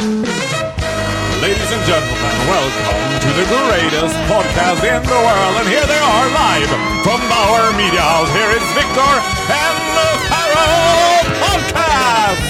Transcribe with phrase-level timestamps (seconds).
[0.00, 5.56] Ladies and gentlemen, welcome to the greatest podcast in the world.
[5.60, 6.68] And here they are live
[7.04, 8.32] from Bauer Media House.
[8.32, 9.20] Here is Victor
[9.52, 12.48] and the Pharaoh Podcast!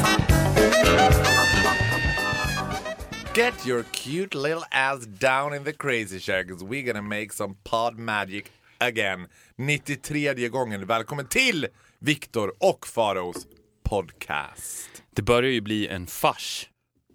[3.34, 7.56] Get your cute little ass down in the crazy chair because we're gonna make some
[7.64, 9.26] pod magic again.
[9.56, 10.86] 93 gången.
[10.86, 11.66] Välkommen till
[11.98, 13.46] Victor och Faraos
[13.82, 15.02] podcast.
[15.14, 16.69] Det börjar ju bli en fars.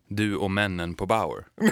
[0.08, 1.46] Du och männen på Bauer.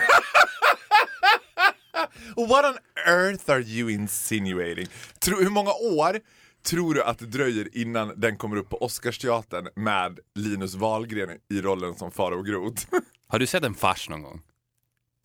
[2.35, 4.87] What on earth are you insinuating?
[5.19, 6.19] Tro, hur många år
[6.65, 11.61] tror du att det dröjer innan den kommer upp på Oscarsteatern med Linus Wahlgren i
[11.61, 12.85] rollen som Farao Groth?
[13.27, 14.41] Har du sett en fars någon gång?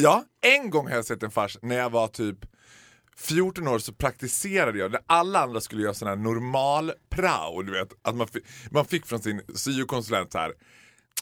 [0.02, 2.36] ja, en gång har jag sett en fars när jag var typ
[3.16, 7.72] 14 år så praktiserade jag, när alla andra skulle göra sån här normal prao, du
[7.72, 7.88] vet.
[8.02, 8.28] Att man,
[8.70, 10.52] man fick från sin syokonsulent så här.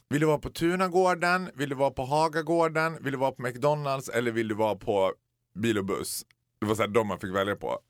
[0.08, 1.50] Vill du vara på Tunagården?
[1.54, 2.98] Vill du vara på Hagagården?
[3.00, 4.08] Vill du vara på McDonalds?
[4.08, 5.12] Eller vill du vara på
[5.58, 6.24] bil och buss?
[6.60, 7.80] Det var så här, de man fick välja på.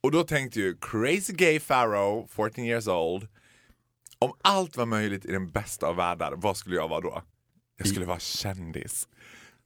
[0.00, 3.28] Och då tänkte ju crazy gay pharaoh, 14 years old.
[4.18, 7.22] Om allt var möjligt i den bästa av världar, vad skulle jag vara då?
[7.76, 9.08] Jag skulle vara kändis.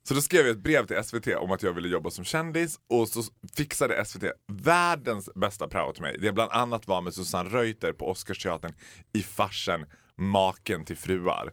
[0.09, 2.81] Så då skrev jag ett brev till SVT om att jag ville jobba som kändis
[2.89, 3.23] och så
[3.57, 6.17] fixade SVT världens bästa prao till mig.
[6.21, 8.75] Det bland annat var med Susanne Reuter på Oscarsteatern
[9.13, 11.53] i farsen Maken till fruar.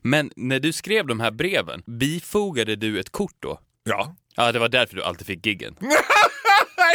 [0.00, 3.60] Men när du skrev de här breven, bifogade du ett kort då?
[3.84, 4.16] Ja.
[4.36, 5.76] Ja, det var därför du alltid fick giggen.
[5.80, 5.98] Nej,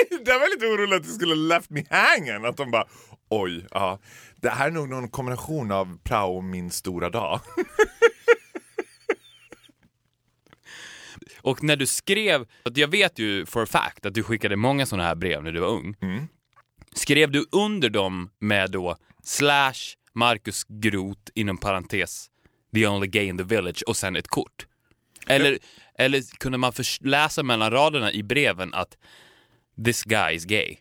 [0.26, 2.46] det var lite oroligt att det skulle left me hanging.
[2.46, 2.86] Att de bara,
[3.30, 4.00] oj, ja.
[4.36, 7.40] Det här är nog någon kombination av prao och min stora dag.
[11.42, 15.08] Och när du skrev, jag vet ju for a fact att du skickade många sådana
[15.08, 15.96] här brev när du var ung.
[16.94, 19.74] Skrev du under dem med då slash
[20.14, 22.28] Marcus Groth inom parentes
[22.82, 24.68] the only gay in the village och sen ett kort?
[25.28, 25.60] Eller,
[25.98, 28.98] eller kunde man läsa mellan raderna i breven att
[29.86, 30.78] this guy is gay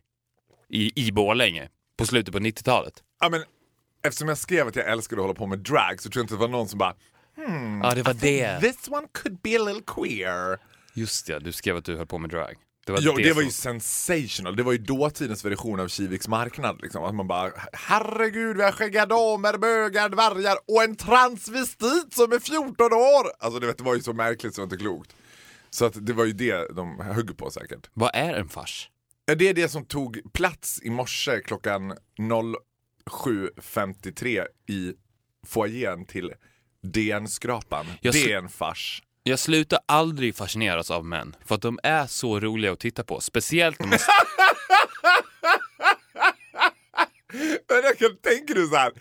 [0.68, 1.68] i, i Borlänge
[1.98, 3.02] på slutet på 90-talet?
[3.20, 3.44] Ja, men,
[4.04, 6.34] eftersom jag skrev att jag älskade att hålla på med drag så tror jag inte
[6.34, 6.94] det var någon som bara
[7.82, 8.60] Ja, det var det.
[8.60, 10.58] This one could be a little queer.
[10.94, 12.54] Just det, du skrev att du höll på med drag.
[12.86, 14.56] Det var Ja, det, var som- ju sensational.
[14.56, 16.80] Det var ju dåtidens version av Kiviks marknad.
[16.82, 17.04] Liksom.
[17.04, 22.38] Att man bara, herregud vi har skäggiga damer, bögar, dvärgar och en transvestit som är
[22.38, 23.26] 14 år!
[23.38, 25.16] Alltså det, vet, det var ju så märkligt så det var inte klokt.
[25.70, 27.90] Så att det var ju det de högg på säkert.
[27.94, 28.90] Vad är en fars?
[29.38, 34.92] Det är det som tog plats i morse klockan 07.53 i
[35.46, 36.32] foajén till
[36.82, 37.86] DN-skrapan.
[38.02, 39.02] Det är en fars.
[39.28, 43.20] Jag slutar aldrig fascineras av män, för att de är så roliga att titta på.
[43.20, 43.98] Speciellt när man...
[47.68, 48.92] Men jag kan tänka dig så här.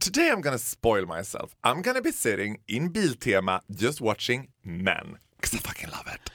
[0.00, 1.50] Today I'm gonna spoil myself.
[1.62, 5.18] I'm gonna be sitting in Biltema just watching men.
[5.40, 6.32] Cause I fucking love it.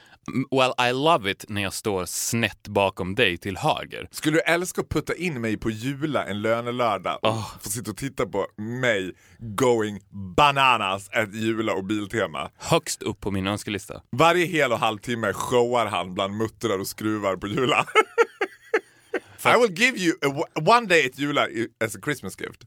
[0.52, 4.08] Well, I love it när jag står snett bakom dig till höger.
[4.12, 7.98] Skulle du älska att putta in mig på Jula en lönelördag och få sitta och
[7.98, 10.00] titta på mig going
[10.38, 12.52] bananas at Jula och Biltema?
[12.58, 14.02] Högst upp på min önskelista.
[14.12, 17.86] Varje hel och halvtimme showar han bland muttrar och skruvar på Jula.
[19.46, 21.48] I will give you a, one day at Jula
[21.86, 22.62] as a Christmas gift.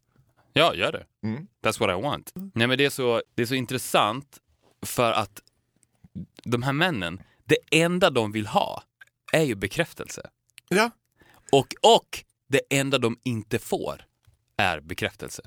[0.52, 1.04] Ja, gör det.
[1.64, 2.32] That's what I want.
[2.54, 4.38] Nej, men det är, så, det är så intressant
[4.86, 5.42] för att
[6.44, 8.82] de här männen, det enda de vill ha
[9.32, 10.30] är ju bekräftelse.
[10.68, 10.90] Ja.
[11.52, 14.04] Och, och det enda de inte får
[14.56, 15.42] är bekräftelse.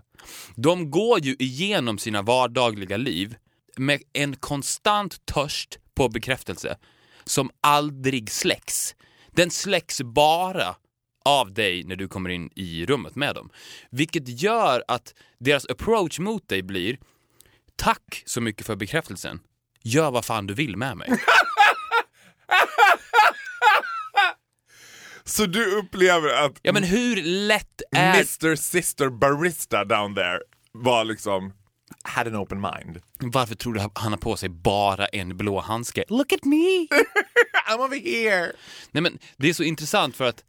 [0.56, 3.36] De går ju igenom sina vardagliga liv
[3.78, 6.78] med en konstant törst på bekräftelse
[7.24, 8.96] som aldrig släcks.
[9.32, 10.76] Den släcks bara
[11.26, 13.50] av dig när du kommer in i rummet med dem.
[13.90, 16.98] Vilket gör att deras approach mot dig blir
[17.76, 19.40] Tack så mycket för bekräftelsen.
[19.84, 21.10] Gör vad fan du vill med mig.
[25.26, 28.14] Så du upplever att Ja men hur lätt är...
[28.14, 30.40] Mr Sister Barista down there
[30.72, 31.54] var liksom
[32.04, 33.00] had an open mind.
[33.20, 36.04] Varför tror du han har på sig bara en blå handske?
[36.08, 36.88] Look at me!
[37.70, 38.52] I'm over here!
[38.92, 40.44] Nej men det är så intressant för att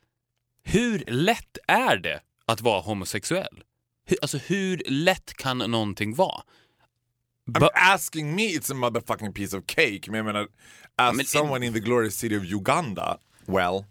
[0.65, 3.65] hur lätt är det att vara homosexuell?
[4.07, 6.43] Hur, alltså hur lätt kan någonting vara?
[7.53, 10.01] I'm asking me it's a motherfucking piece of cake.
[10.09, 10.49] Men jag menar,
[10.97, 13.85] as Men- someone in the glorious city of Uganda, well,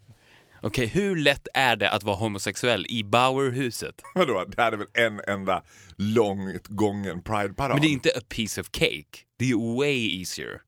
[0.61, 4.01] Okej, hur lätt är det att vara homosexuell i Bauerhuset?
[4.15, 4.45] vadå?
[4.47, 5.63] Det här är väl en enda
[5.97, 7.71] långt gången Pride-parad?
[7.75, 9.19] Men det är inte a piece of cake.
[9.37, 10.61] Det är way easier.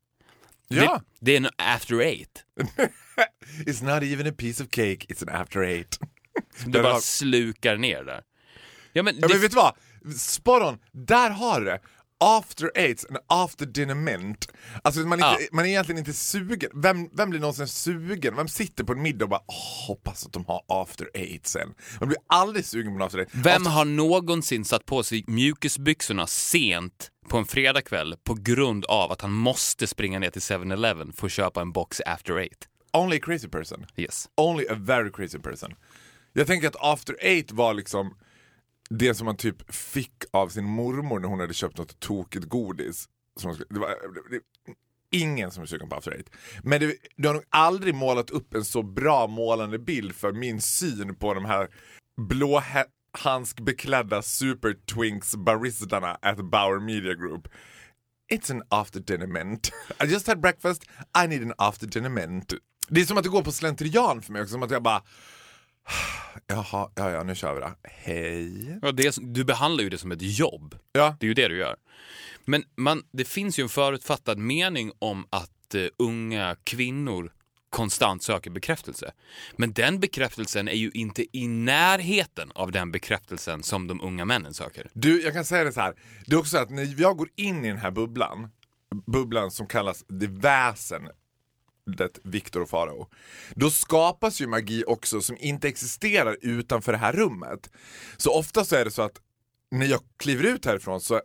[0.68, 1.02] Ja!
[1.20, 2.44] Det, det är en after eight.
[3.66, 6.00] It's not even a piece of cake, it's an after eight.
[6.66, 8.22] Du Där bara har- slukar ner där.
[8.94, 9.74] Ja men, Ja det, men vet du vad?
[10.18, 11.80] Spot on, där har du det.
[12.20, 14.48] After aids, en after dinner mint.
[14.84, 15.50] Alltså man är, inte, Ja.
[15.52, 16.70] man är egentligen inte sugen.
[16.74, 18.36] Vem, vem blir någonsin sugen?
[18.36, 21.74] Vem sitter på en middag och bara "Åh, hoppas att de har after aids sen.
[22.00, 23.32] Man blir aldrig sugen på after aids.
[23.34, 29.22] Vem har någonsin satt på sig mjukisbyxorna sent på en fredagkväll på grund av att
[29.22, 32.68] han måste springa ner till 7-Eleven för att köpa en box after eight?
[32.94, 33.86] Only a crazy person.
[33.98, 34.30] Yes.
[34.38, 35.74] Only a very crazy person.
[36.34, 38.18] Jag tänker att after eight var liksom
[38.90, 43.06] det som man typ fick av sin mormor när hon hade köpt något tokigt godis.
[43.40, 44.40] Som skulle- det var, det,
[45.12, 46.30] ingen som är sugen på after eight.
[46.64, 50.62] Men det, du har nog aldrig målat upp en så bra målande bild för min
[50.62, 51.68] syn på de här
[52.18, 57.48] blåhandskbeklädda super twinks baristarna at Bauer Media Group.
[58.34, 59.72] It's an after dinner mint.
[60.04, 60.84] I just had breakfast,
[61.24, 62.54] I need an after dinner mint.
[62.90, 65.04] Det är som att det går på slentrian för mig också, som att jag bara
[66.48, 67.72] Jaha, ja, ja, nu kör vi då.
[67.84, 68.80] Hej.
[68.82, 70.76] Ja, det du behandlar ju det som ett jobb.
[70.92, 71.18] Ja.
[71.20, 71.76] Det är ju det du gör.
[72.46, 77.32] Men man, det finns ju en förutfattad mening om att eh, unga kvinnor
[77.70, 79.12] konstant söker bekräftelse.
[79.56, 84.54] Men den bekräftelsen är ju inte i närheten av den bekräftelsen som de unga männen
[84.54, 84.90] söker.
[84.94, 85.94] Du, jag kan säga det så här.
[86.26, 88.50] Det är också så att när jag går in i den här bubblan,
[89.06, 91.10] bubblan som kallas det väsen,
[91.86, 93.10] det Viktor och Farao,
[93.56, 97.70] då skapas ju magi också som inte existerar utanför det här rummet.
[98.18, 99.22] Så ofta så är det så att
[99.72, 101.22] när jag kliver ut härifrån så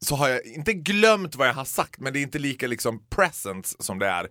[0.00, 3.06] så har jag inte glömt vad jag har sagt men det är inte lika liksom
[3.08, 4.28] presence som det är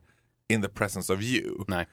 [0.50, 1.63] in the presence of you.
[1.68, 1.88] Nej.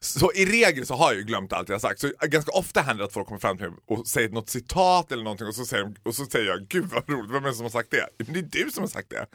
[0.00, 2.00] Så i regel så har jag ju glömt allt jag har sagt.
[2.00, 5.12] Så ganska ofta händer det att folk kommer fram till mig och säger något citat
[5.12, 7.54] eller någonting och så säger, och så säger jag Gud vad roligt, vem är det
[7.54, 8.08] som har sagt det?
[8.18, 9.26] Det är du som har sagt det.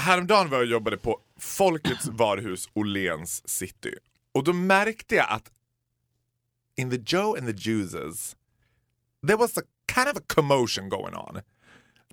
[0.00, 3.94] Häromdagen var jag och jobbade på Folkets varuhus Åhléns city.
[4.34, 5.50] Och då märkte jag att
[6.76, 8.36] in the Joe and the Juices
[9.26, 9.62] there was a
[9.94, 11.40] kind of a commotion going on.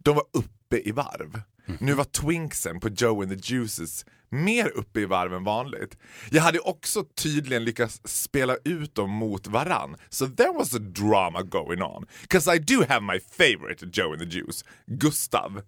[0.03, 1.41] De var uppe i varv.
[1.79, 5.97] Nu var twinksen på Joe and the Juices mer uppe i varv än vanligt.
[6.31, 9.95] Jag hade också tydligen lyckats spela ut dem mot varann.
[10.09, 12.05] So there was a drama going on.
[12.27, 15.61] Cause I do have my favorite Joe and the Juice, Gustav.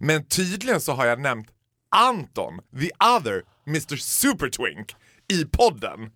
[0.00, 1.48] Men tydligen så har jag nämnt
[1.90, 4.94] Anton, the other Mr Supertwink,
[5.32, 6.10] i podden.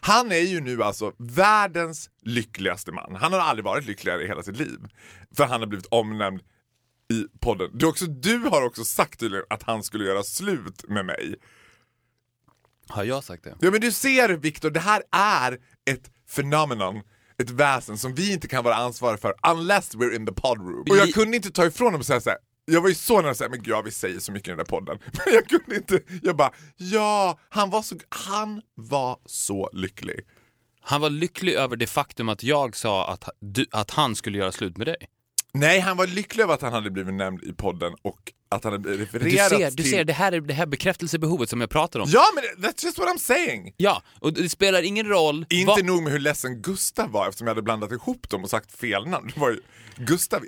[0.00, 3.14] Han är ju nu alltså världens lyckligaste man.
[3.14, 4.78] Han har aldrig varit lyckligare i hela sitt liv.
[5.36, 6.40] För han har blivit omnämnd
[7.12, 7.70] i podden.
[7.74, 11.34] Du, också, du har också sagt tydligen att han skulle göra slut med mig.
[12.88, 13.56] Har jag sagt det?
[13.60, 15.58] Ja men du ser Viktor, det här är
[15.90, 17.02] ett phenomenon,
[17.38, 20.84] ett väsen som vi inte kan vara ansvariga för unless we're in the pod room.
[20.90, 23.30] Och jag kunde inte ta ifrån dem och säga såhär, jag var ju så nära
[23.30, 24.98] att säga, men gud ja, vi säger så mycket i den där podden.
[25.12, 30.20] Men jag kunde inte, jag bara, ja, han var så, han var så lycklig.
[30.80, 34.52] Han var lycklig över det faktum att jag sa att, du, att han skulle göra
[34.52, 34.96] slut med dig.
[35.52, 38.72] Nej, han var lycklig över att han hade blivit nämnd i podden och att han
[38.72, 39.90] hade Du refererats ser, du till...
[39.90, 42.08] ser det, här är det här bekräftelsebehovet som jag pratar om.
[42.12, 43.74] Ja, men that's just what I'm saying!
[43.76, 45.46] Ja, och det spelar ingen roll.
[45.50, 48.50] Inte vad- nog med hur ledsen Gustav var eftersom jag hade blandat ihop dem och
[48.50, 49.30] sagt fel namn.
[49.34, 49.60] Det var ju,
[49.96, 50.42] Gustav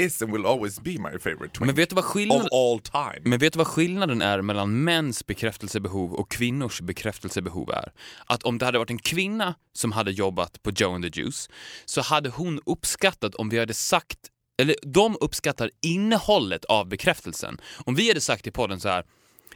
[0.00, 2.48] is and will always be my favorite twin Men vet du vad of skillnaden...
[2.52, 3.20] all time.
[3.30, 7.92] Men vet du vad skillnaden är mellan mäns bekräftelsebehov och kvinnors bekräftelsebehov är?
[8.26, 11.50] Att om det hade varit en kvinna som hade jobbat på Joe and the Juice
[11.84, 14.18] så hade hon uppskattat om vi hade sagt,
[14.62, 17.60] eller de uppskattar innehållet av bekräftelsen.
[17.84, 19.04] Om vi hade sagt i podden så här,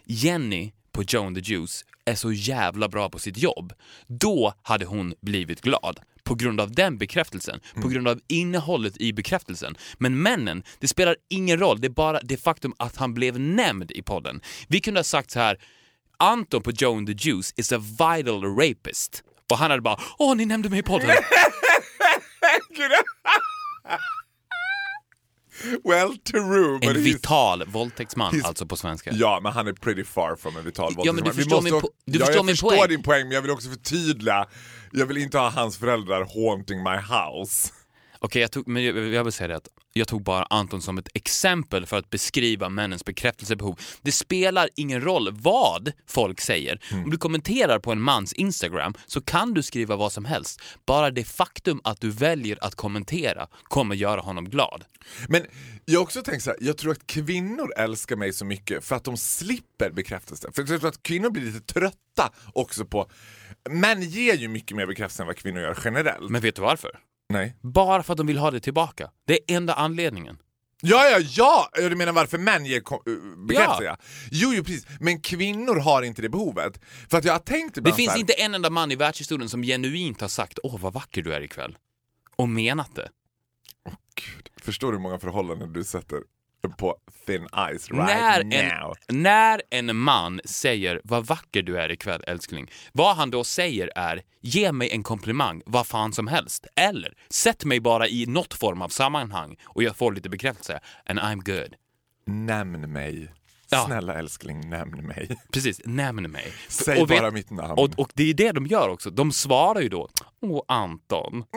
[0.04, 3.72] Jenny på Joe and the Juice är så jävla bra på sitt jobb.
[4.06, 6.00] Då hade hon blivit glad.
[6.24, 9.76] På grund av den bekräftelsen, på grund av innehållet i bekräftelsen.
[9.98, 13.90] Men männen, det spelar ingen roll, det är bara det faktum att han blev nämnd
[13.90, 14.40] i podden.
[14.68, 15.58] Vi kunde ha sagt så här,
[16.18, 19.22] Anton på Joe and the Juice is a vital rapist.
[19.50, 21.10] Och han hade bara, åh ni nämnde mig i podden.
[25.84, 29.10] well, true, but En vital våldtäktsman alltså på svenska.
[29.14, 31.36] Ja, men han är pretty far from en vital Ja, men du våldtäktsman.
[31.36, 32.88] Vi förstår måste min po- du ja, förstår jag min förstår poäng.
[32.88, 34.46] din poäng, men jag vill också förtydliga.
[34.92, 37.72] Jag vill inte ha hans föräldrar haunting my house.
[38.26, 40.98] Okej, jag, tog, men jag, jag vill säga det att jag tog bara Anton som
[40.98, 43.80] ett exempel för att beskriva männens bekräftelsebehov.
[44.02, 46.80] Det spelar ingen roll vad folk säger.
[46.92, 50.60] Om du kommenterar på en mans Instagram så kan du skriva vad som helst.
[50.86, 54.84] Bara det faktum att du väljer att kommentera kommer göra honom glad.
[55.28, 55.42] Men
[55.84, 59.04] jag också tänkt så här, jag tror att kvinnor älskar mig så mycket för att
[59.04, 60.48] de slipper bekräftelse.
[60.54, 63.10] För jag tror att kvinnor blir lite trötta också på...
[63.70, 66.30] Män ger ju mycket mer bekräftelse än vad kvinnor gör generellt.
[66.30, 66.90] Men vet du varför?
[67.28, 67.56] Nej.
[67.62, 69.10] Bara för att de vill ha det tillbaka.
[69.26, 70.38] Det är enda anledningen.
[70.82, 71.88] Ja, ja, ja!
[71.88, 73.84] Du menar varför män ger uh, bekräftelse?
[73.84, 73.96] Ja.
[74.30, 74.86] Jo, jo, precis.
[75.00, 76.80] Men kvinnor har inte det behovet.
[77.10, 79.62] För att jag har tänkt Det finns här, inte en enda man i världshistorien som
[79.62, 81.78] genuint har sagt åh vad vacker du är ikväll.
[82.36, 83.08] Och menat det.
[84.14, 86.20] Gud, förstår du hur många förhållanden du sätter
[86.78, 86.96] på
[87.26, 88.44] thin ice right när,
[88.80, 88.94] now.
[89.08, 93.90] en, när en man säger vad vacker du är ikväll älskling, vad han då säger
[93.96, 96.66] är ge mig en komplimang, vad fan som helst.
[96.76, 100.80] Eller sätt mig bara i något form av sammanhang och jag får lite bekräftelse.
[101.06, 101.74] And I'm good.
[102.26, 103.32] Nämn mig.
[103.70, 103.84] Ja.
[103.86, 105.28] Snälla älskling, nämn mig.
[105.52, 106.52] Precis, nämn mig.
[106.68, 107.70] Säg Och vet- bara mitt namn.
[107.70, 109.10] Och, och det är det de gör också.
[109.10, 110.08] De svarar ju då,
[110.42, 111.44] åh Anton.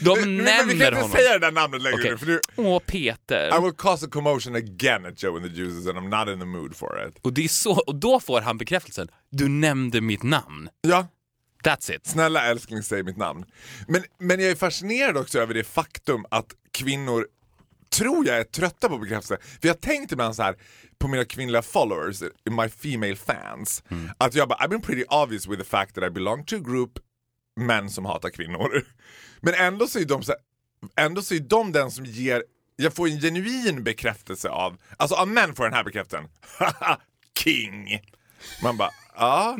[0.00, 1.10] De Men- men vi nämner kan inte honom.
[1.10, 2.10] säga det där namnet längre Okej.
[2.10, 3.58] nu, för nu, Åh Peter.
[3.58, 6.38] I will cause a commotion again at Joe and the Juices and I'm not in
[6.40, 7.18] the mood for it.
[7.22, 10.68] Och, det är så, och då får han bekräftelsen, du nämnde mitt namn.
[10.80, 11.06] Ja,
[11.64, 12.06] That's it.
[12.06, 13.44] snälla älskling säg mitt namn.
[13.88, 17.26] Men, men jag är fascinerad också över det faktum att kvinnor
[17.90, 19.38] tror jag är trötta på bekräftelse.
[19.60, 20.54] För jag tänkte ibland så här
[20.98, 23.82] på mina kvinnliga followers, my female fans,
[24.18, 26.58] att jag bara I've been pretty obvious with the fact that I belong to a
[26.58, 26.90] group
[27.56, 28.84] män som hatar kvinnor.
[29.40, 30.40] Men ändå så är de så här,
[31.04, 32.44] ändå så är de den som ger,
[32.76, 36.28] jag får en genuin bekräftelse av, alltså av män får den här bekräftelsen.
[36.58, 37.00] Haha,
[37.38, 38.00] King!
[38.62, 39.58] Man bara, ja,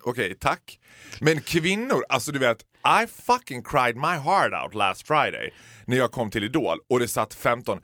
[0.00, 0.80] okej, tack.
[1.20, 2.58] Men kvinnor, alltså du vet,
[3.02, 5.54] I fucking cried my heart out last Friday
[5.84, 7.80] när jag kom till Idol och det satt 15,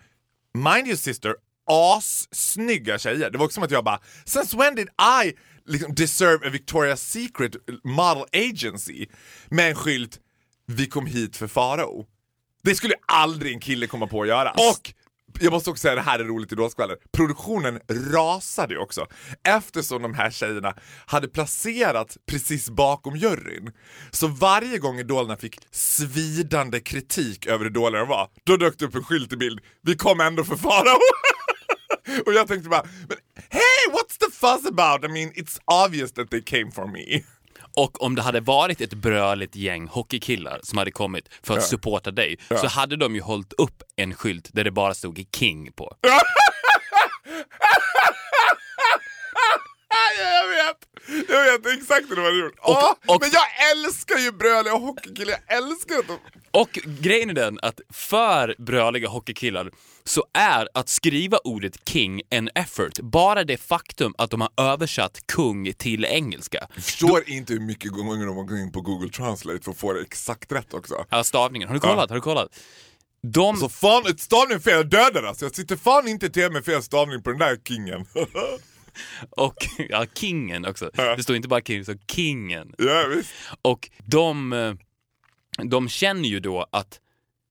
[0.54, 1.34] mind you sister,
[1.70, 3.30] assnygga tjejer.
[3.30, 5.32] Det var också som att jag bara, since when did I
[5.66, 9.06] liksom deserve a Victoria's Secret model agency
[9.50, 10.18] med en skylt,
[10.66, 12.06] vi kom hit för Farao.
[12.62, 14.50] Det skulle aldrig en kille komma på att göra.
[14.50, 14.94] Och
[15.40, 16.96] jag måste också säga, det här är roligt i dåskvaller.
[17.12, 17.80] Produktionen
[18.12, 19.06] rasade ju också
[19.48, 20.74] eftersom de här tjejerna
[21.06, 23.72] hade placerat precis bakom juryn.
[24.10, 28.84] Så varje gång idolerna fick svidande kritik över hur dåliga de var, då dök det
[28.84, 29.60] upp en skylt i bild.
[29.82, 30.98] Vi kom ändå för Farao.
[32.26, 33.18] Och jag tänkte bara, men
[33.48, 35.04] hey what's the fuss about?
[35.04, 37.22] I mean it's obvious that they came for me.
[37.76, 42.10] Och om det hade varit ett bröligt gäng hockeykillar som hade kommit för att supporta
[42.10, 45.96] dig så hade de ju hållit upp en skylt där det bara stod King på.
[50.22, 50.76] jag vet!
[51.28, 52.54] Jag vet exakt hur de hade gjort.
[52.62, 56.18] Åh, och- men jag älskar ju bröliga hockeykillar, jag älskar att de...
[56.50, 56.70] Och
[57.00, 59.70] grejen är den att för bröliga hockeykillar
[60.04, 62.98] så är att skriva ordet king en effort.
[63.02, 66.66] Bara det faktum att de har översatt kung till engelska.
[66.74, 69.76] Jag förstår inte hur mycket gånger de har gått in på Google Translate för att
[69.78, 71.04] få det exakt rätt också.
[71.10, 71.68] Ja, stavningen.
[71.68, 72.08] Har du kollat?
[72.10, 72.48] Har du kollat?
[73.22, 73.56] De...
[73.56, 75.44] Så fan, ett stavning fel, jag dödar alltså.
[75.44, 78.06] Jag sitter fan inte till med fel stavning på den där kingen.
[79.30, 79.56] Och,
[79.88, 80.90] ja, kingen också.
[80.94, 82.74] Det står inte bara king, står kingen.
[82.78, 83.32] ja, visst.
[83.62, 84.74] Och de, eh,
[85.64, 87.00] de känner ju då att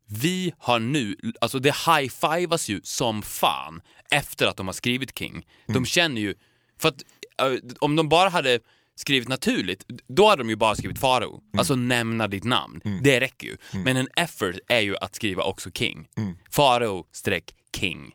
[0.08, 5.48] vi har nu, alltså det high-fivas ju som fan efter att de har skrivit King.
[5.68, 6.36] De känner ju,
[6.80, 7.02] för att
[7.42, 8.60] eh, om de bara hade
[8.96, 11.42] skrivit naturligt, då hade de ju bara skrivit Farao.
[11.58, 12.82] Alltså nämna ditt namn.
[13.04, 13.58] Det räcker ju.
[13.72, 16.08] Men en effort är ju att skriva också King.
[16.52, 18.12] Farao streck King.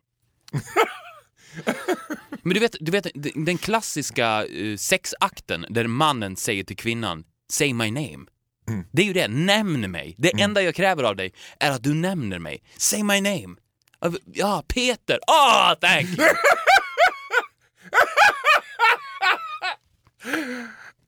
[2.42, 3.06] Men du vet, du vet
[3.46, 8.26] den klassiska eh, sexakten där mannen säger till kvinnan Say my name.
[8.92, 10.14] Det är ju det, nämn mig.
[10.18, 12.62] Det enda jag kräver av dig är att du nämner mig.
[12.76, 13.56] Say my name.
[14.24, 15.18] Ja, Peter.
[15.26, 16.26] Ah, thank you.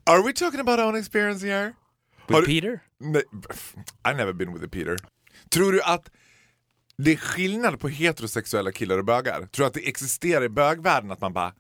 [0.07, 1.75] Are we talking about our own experience here?
[2.29, 2.81] With Har du- Peter?
[3.01, 3.23] Nej,
[4.09, 4.97] I never been with a Peter.
[5.51, 6.11] Tror du att
[6.99, 9.39] det är skillnad på heterosexuella killar och bögar?
[9.47, 11.55] Tror du att det existerar i bögvärlden att man bara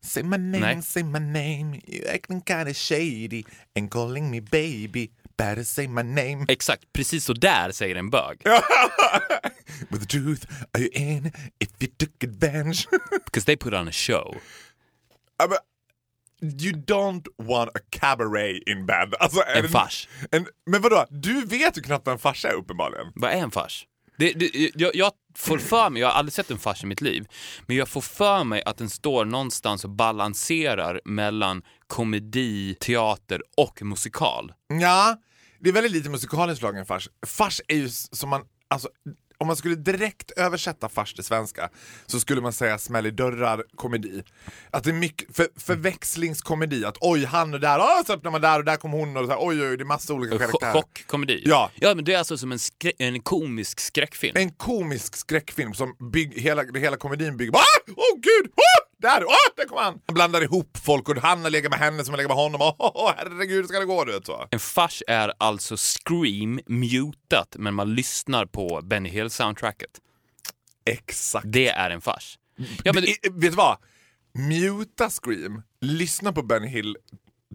[0.00, 0.82] Say my name, Nej.
[0.82, 3.44] say my name, you acting kinda shady
[3.78, 6.44] and calling me baby, better say my name.
[6.48, 8.42] Exakt, precis så där säger en bög.
[9.88, 12.88] With the truth, are you in if you took advantage?
[13.24, 14.36] Because they put on a show.
[15.38, 15.58] Ja, men,
[16.60, 19.14] you don't want a cabaret in bed.
[19.20, 20.08] Alltså, är En det- fars.
[20.30, 23.06] En, men vadå, du vet ju knappt vad en farsa är uppenbarligen.
[23.14, 23.86] Vad är en fars?
[24.18, 27.00] Det, det, jag, jag får för mig, jag har aldrig sett en fars i mitt
[27.00, 27.28] liv,
[27.66, 33.82] men jag får för mig att den står någonstans och balanserar mellan komedi, teater och
[33.82, 34.52] musikal.
[34.68, 35.16] Ja,
[35.60, 37.08] det är väldigt lite musikalinslag i en fars.
[37.26, 38.88] Fars är ju som man, alltså
[39.38, 41.68] om man skulle direkt översätta fars till svenska
[42.06, 44.22] så skulle man säga smäll i dörrar komedi.
[44.70, 48.40] Att det är mycket för, förväxlingskomedi, att oj han är där, oh, så öppnar man
[48.40, 50.72] där och där kom hon och så här, oj oj det är massa olika karaktärer.
[50.72, 51.42] Chockkomedi.
[51.44, 51.70] Ja.
[51.74, 54.36] ja, men det är alltså som en, skrä- en komisk skräckfilm.
[54.36, 57.92] En komisk skräckfilm som bygg, hela, hela komedin bygger på ah!
[57.96, 58.52] Åh gud!
[58.56, 58.85] Ah!
[58.98, 59.22] Där!
[59.22, 59.52] Ah!
[59.56, 60.00] Där kom han!
[60.06, 62.60] Han blandar ihop folk och han har legat med henne som har legat med honom.
[62.60, 64.04] Åh oh, herregud, hur ska det gå?
[64.04, 64.48] Du vet så.
[64.50, 69.90] En fars är alltså Scream mutat, men man lyssnar på Benny Hill-soundtracket.
[70.90, 71.46] Exakt.
[71.48, 72.38] Det är en fars.
[72.84, 73.76] Ja, men, vet du vad?
[74.32, 76.96] Muta Scream, lyssna på Benny Hill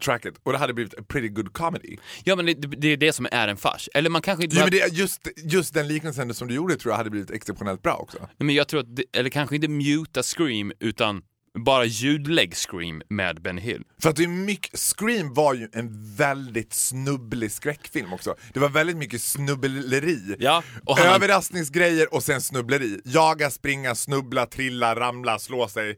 [0.01, 1.97] tracket och det hade blivit a pretty good comedy.
[2.23, 3.89] Ja men det, det är det som är en fars.
[3.93, 6.91] Eller man kanske inte Jo, men det, just, just den liknelsen som du gjorde tror
[6.91, 8.17] jag hade blivit exceptionellt bra också.
[8.19, 11.21] Nej, men jag tror att, det, eller kanske inte muta Scream utan
[11.59, 13.83] bara ljudlägg Scream med Ben Hill.
[14.01, 18.35] För att det är mycket, Scream var ju en väldigt snubblig skräckfilm också.
[18.53, 20.35] Det var väldigt mycket snubbleri.
[20.39, 23.01] Ja, och han- Överraskningsgrejer och sen snubbleri.
[23.05, 25.97] Jaga, springa, snubbla, trilla, ramla, slå sig.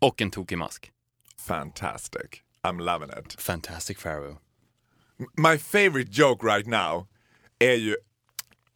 [0.00, 0.90] Och en tokig mask.
[1.46, 2.22] Fantastic.
[2.66, 3.40] I'm loving it.
[3.40, 4.36] Fantastic Pharaoh.
[5.36, 7.06] My favorite joke right now
[7.58, 7.96] är ju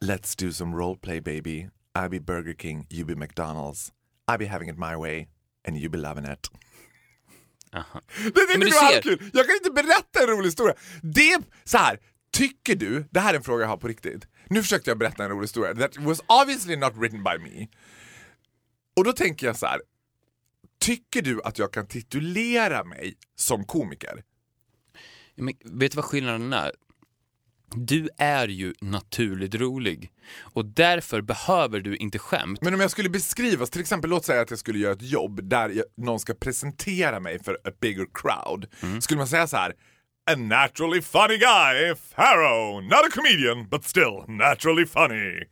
[0.05, 1.69] Let's do some roleplay baby.
[2.05, 3.91] I be Burger King, you be McDonalds.
[4.33, 5.27] I be having it my way
[5.67, 6.49] and you be loving it.
[7.73, 8.01] Aha.
[8.23, 9.31] Det tycker Men du var kul.
[9.33, 10.75] Jag kan inte berätta en rolig historia.
[11.01, 11.99] Det, så här,
[12.31, 14.27] tycker du, det här är en fråga jag har på riktigt.
[14.49, 17.67] Nu försökte jag berätta en rolig historia that was obviously not written by me.
[18.95, 19.81] Och då tänker jag så här.
[20.79, 24.23] Tycker du att jag kan titulera mig som komiker?
[25.35, 26.71] Men vet du vad skillnaden är?
[27.75, 32.61] Du är ju naturligt rolig och därför behöver du inte skämt.
[32.61, 35.43] Men om jag skulle beskrivas, till exempel låt säga att jag skulle göra ett jobb
[35.43, 38.65] där jag, någon ska presentera mig för a bigger crowd.
[39.03, 39.73] Skulle man säga så här.
[40.31, 45.43] A naturally funny guy, Pharaoh, not a comedian, but still naturally funny.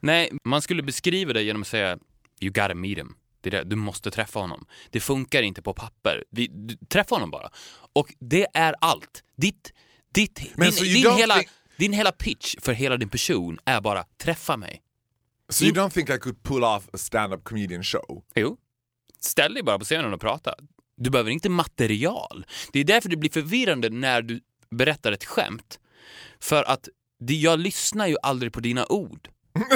[0.00, 1.98] Nej, man skulle beskriva det genom att säga
[2.40, 3.14] You gotta meet him.
[3.40, 3.64] Det det.
[3.64, 4.66] Du måste träffa honom.
[4.90, 6.24] Det funkar inte på papper.
[6.30, 7.50] Vi, du, träffa honom bara.
[7.92, 9.22] Och det är allt.
[9.36, 9.72] Ditt,
[10.14, 13.80] ditt, Men din, you din, hela, think- din hela pitch för hela din person är
[13.80, 14.82] bara träffa mig.
[15.48, 18.24] So you don't think I could pull off a stand-up comedian show?
[18.34, 18.56] Jo.
[19.20, 20.54] Ställ dig bara på scenen och prata.
[20.96, 22.46] Du behöver inte material.
[22.72, 24.40] Det är därför det blir förvirrande när du
[24.70, 25.78] berättar ett skämt.
[26.40, 26.88] För att
[27.18, 29.28] jag lyssnar ju aldrig på dina ord.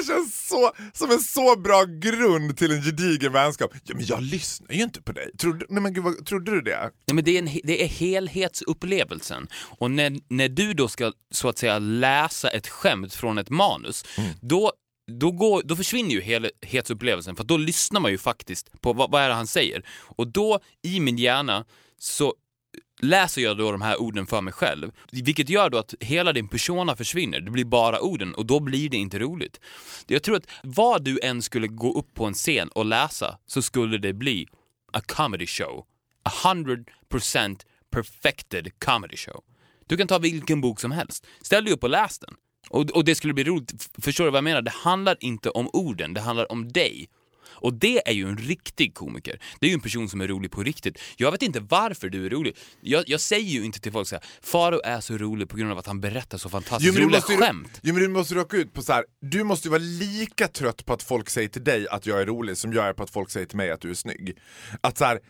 [0.00, 3.70] Här känns så, som en så bra grund till en gedigen vänskap.
[3.84, 5.30] Ja, men jag lyssnar ju inte på dig.
[5.36, 6.90] Trodde, nej, men gud, vad, trodde du det?
[7.06, 9.48] Nej, men det, är en, det är helhetsupplevelsen.
[9.54, 14.04] Och när, när du då ska så att säga läsa ett skämt från ett manus,
[14.40, 14.72] då,
[15.18, 19.22] då, går, då försvinner ju helhetsupplevelsen för då lyssnar man ju faktiskt på vad, vad
[19.22, 19.84] är det han säger.
[20.02, 21.64] Och då i min hjärna
[21.98, 22.34] så
[23.02, 24.92] läser jag då de här orden för mig själv.
[25.12, 27.40] Vilket gör då att hela din persona försvinner.
[27.40, 29.60] Det blir bara orden och då blir det inte roligt.
[30.06, 33.62] Jag tror att vad du än skulle gå upp på en scen och läsa så
[33.62, 34.46] skulle det bli
[34.92, 35.84] a comedy show.
[36.22, 39.42] A hundred percent perfected comedy show.
[39.86, 41.26] Du kan ta vilken bok som helst.
[41.42, 42.34] Ställ dig upp och läs den.
[42.70, 43.88] Och, och det skulle bli roligt.
[43.98, 44.62] Förstår du vad jag menar?
[44.62, 47.08] Det handlar inte om orden, det handlar om dig.
[47.60, 49.40] Och det är ju en riktig komiker.
[49.60, 50.98] Det är ju en person som är rolig på riktigt.
[51.16, 52.56] Jag vet inte varför du är rolig.
[52.80, 55.72] Jag, jag säger ju inte till folk så här, Faro är så rolig på grund
[55.72, 57.80] av att han berättar så fantastiskt du roliga ju, skämt.
[57.82, 59.04] jo, men du måste råka ut på så här.
[59.20, 62.26] du måste ju vara lika trött på att folk säger till dig att jag är
[62.26, 64.38] rolig som jag är på att folk säger till mig att du är snygg.
[64.80, 65.20] Att så här,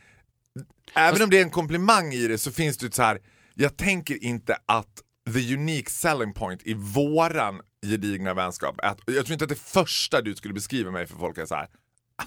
[0.95, 3.19] även om det är en komplimang i det så finns det ett så här.
[3.55, 5.03] jag tänker inte att
[5.35, 10.23] the unique selling point i våran gedigna vänskap, att, jag tror inte att det första
[10.23, 11.69] du skulle beskriva mig för folk är så här.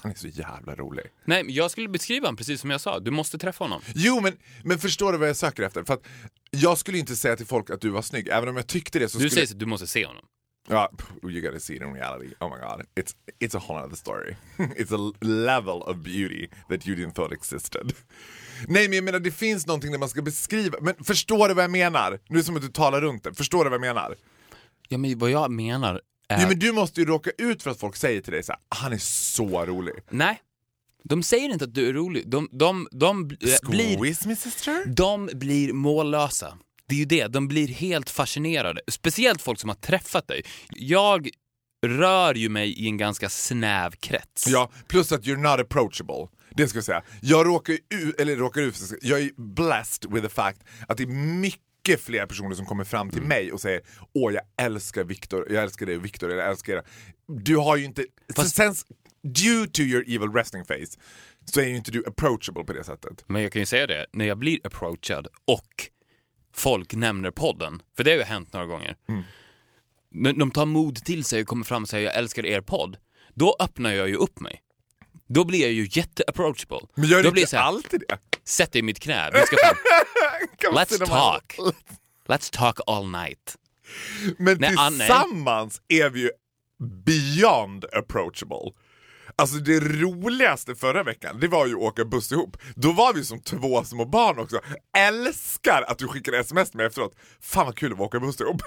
[0.01, 1.03] Han är så jävla rolig.
[1.25, 2.99] Nej, men jag skulle beskriva honom precis som jag sa.
[2.99, 3.81] Du måste träffa honom.
[3.95, 5.83] Jo men, men förstår du vad jag söker efter?
[5.83, 6.05] För att
[6.51, 9.09] jag skulle inte säga till folk att du var snygg, även om jag tyckte det
[9.09, 10.25] så Du skulle säger att du måste se honom.
[10.69, 10.91] Ja,
[11.23, 12.33] you gotta see it in reality.
[12.39, 12.85] Oh my god.
[12.95, 14.35] It's, it's a whole other story.
[14.57, 17.93] it's a level of beauty that you didn't thought existed.
[18.67, 21.63] Nej men jag menar det finns någonting där man ska beskriva, men förstår du vad
[21.63, 22.19] jag menar?
[22.27, 24.15] Nu är det som att du talar runt det, förstår du vad jag menar?
[24.89, 26.41] Ja, men vad jag menar är...
[26.41, 28.61] Jo men du måste ju råka ut för att folk säger till dig så här,
[28.69, 29.93] han är så rolig.
[30.09, 30.41] Nej.
[31.03, 32.29] De säger inte att du är rolig.
[32.29, 33.97] De, de, de bl- blir...
[33.97, 34.85] Squeeze me sister?
[34.85, 36.57] De blir mållösa.
[36.87, 38.81] Det är ju det, de blir helt fascinerade.
[38.87, 40.43] Speciellt folk som har träffat dig.
[40.69, 41.29] Jag
[41.85, 44.47] rör ju mig i en ganska snäv krets.
[44.47, 46.27] Ja, plus att you're not approachable.
[46.55, 47.03] Det ska jag säga.
[47.21, 51.07] Jag råkar ut, eller råkar ut, jag är blessed with the fact att det är
[51.07, 53.81] mycket fler personer som kommer fram till mig och säger
[54.13, 56.83] Åh, jag älskar Viktor, jag älskar dig Viktor, jag älskar dig.
[57.27, 58.75] Du har ju inte, Fast- sen,
[59.23, 60.99] due to your evil resting face,
[61.45, 63.23] så är ju inte du approachable på det sättet.
[63.27, 65.89] Men jag kan ju säga det, när jag blir approachad och
[66.55, 68.95] folk nämner podden, för det har ju hänt några gånger.
[70.11, 72.97] När de tar mod till sig och kommer fram och säger jag älskar er podd,
[73.33, 74.61] då öppnar jag ju upp mig.
[75.27, 76.79] Då blir jag ju jätte-approachable.
[76.95, 78.17] Men gör du blir inte så här, alltid det?
[78.45, 79.75] Sätt dig i mitt knä, vi ska fan,
[80.73, 81.55] let's talk.
[82.27, 83.55] Let's talk all night.
[84.37, 84.99] Men Nej, ah, nej.
[84.99, 86.29] tillsammans är vi ju
[87.05, 88.71] beyond approachable.
[89.35, 92.57] Alltså det roligaste förra veckan, det var ju att åka buss ihop.
[92.75, 94.59] Då var vi som två små barn också.
[94.97, 97.15] Älskar att du skickar sms med efteråt.
[97.41, 98.61] Fan vad kul att åka buss ihop.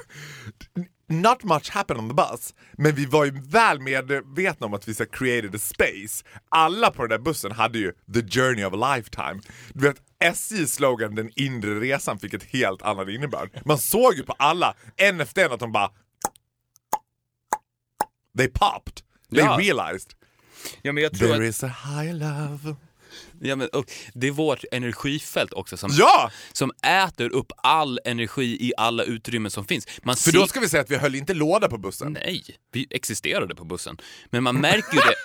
[1.08, 4.94] Not much happened on the bus, men vi var ju väl medvetna om att vi
[4.94, 6.24] så created a space.
[6.48, 9.40] Alla på den där bussen hade ju the journey of a lifetime.
[9.74, 13.50] Du vet, SJs slogan den inre resan fick ett helt annat innebörd.
[13.64, 15.90] Man såg ju på alla, en efter en, att de bara
[18.38, 18.94] They popped.
[19.30, 19.56] They Ja.
[19.60, 20.12] realized.
[20.82, 22.76] Ja, There is a higher love.
[23.40, 26.30] Ja, men, och det är vårt energifält också som, Ja!
[26.52, 29.86] som äter upp all energi i alla utrymmen som finns.
[30.02, 32.12] Man För då ska vi säga att vi höll inte låda på bussen.
[32.12, 33.98] Nej, vi existerade på bussen.
[34.30, 35.14] Men man märker ju det.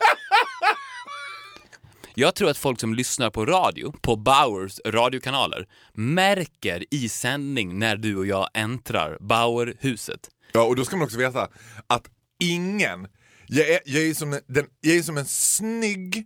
[2.15, 7.95] Jag tror att folk som lyssnar på radio, på Bauers radiokanaler, märker i sändning när
[7.95, 10.29] du och jag äntrar Bauerhuset.
[10.53, 11.47] Ja, och då ska man också veta
[11.87, 12.07] att
[12.39, 13.07] ingen,
[13.47, 16.25] jag är, jag är, som, en, den, jag är som en snygg,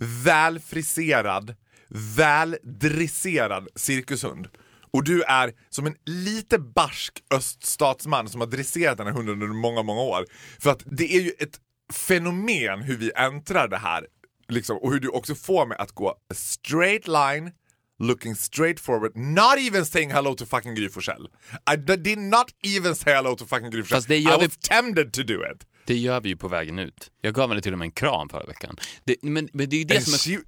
[0.00, 1.54] välfriserad,
[1.88, 4.48] väldresserad cirkushund.
[4.90, 9.46] Och du är som en lite barsk öststatsman som har dresserat den här hunden under
[9.46, 10.26] många, många år.
[10.60, 11.60] För att det är ju ett
[11.92, 14.06] fenomen hur vi äntrar det här.
[14.48, 17.52] Liksom, och hur du också får mig att gå a straight line,
[17.98, 21.28] looking straight forward, not even saying hello to fucking Gry Forssell.
[21.72, 24.12] I did not even say hello to fucking Gry Forssell.
[24.12, 25.64] I was tempted to do it.
[25.84, 27.10] Det gör vi ju på vägen ut.
[27.20, 28.76] Jag gav henne till och med en kram förra veckan.
[29.04, 30.42] Det, men, men det är ju det And som är she,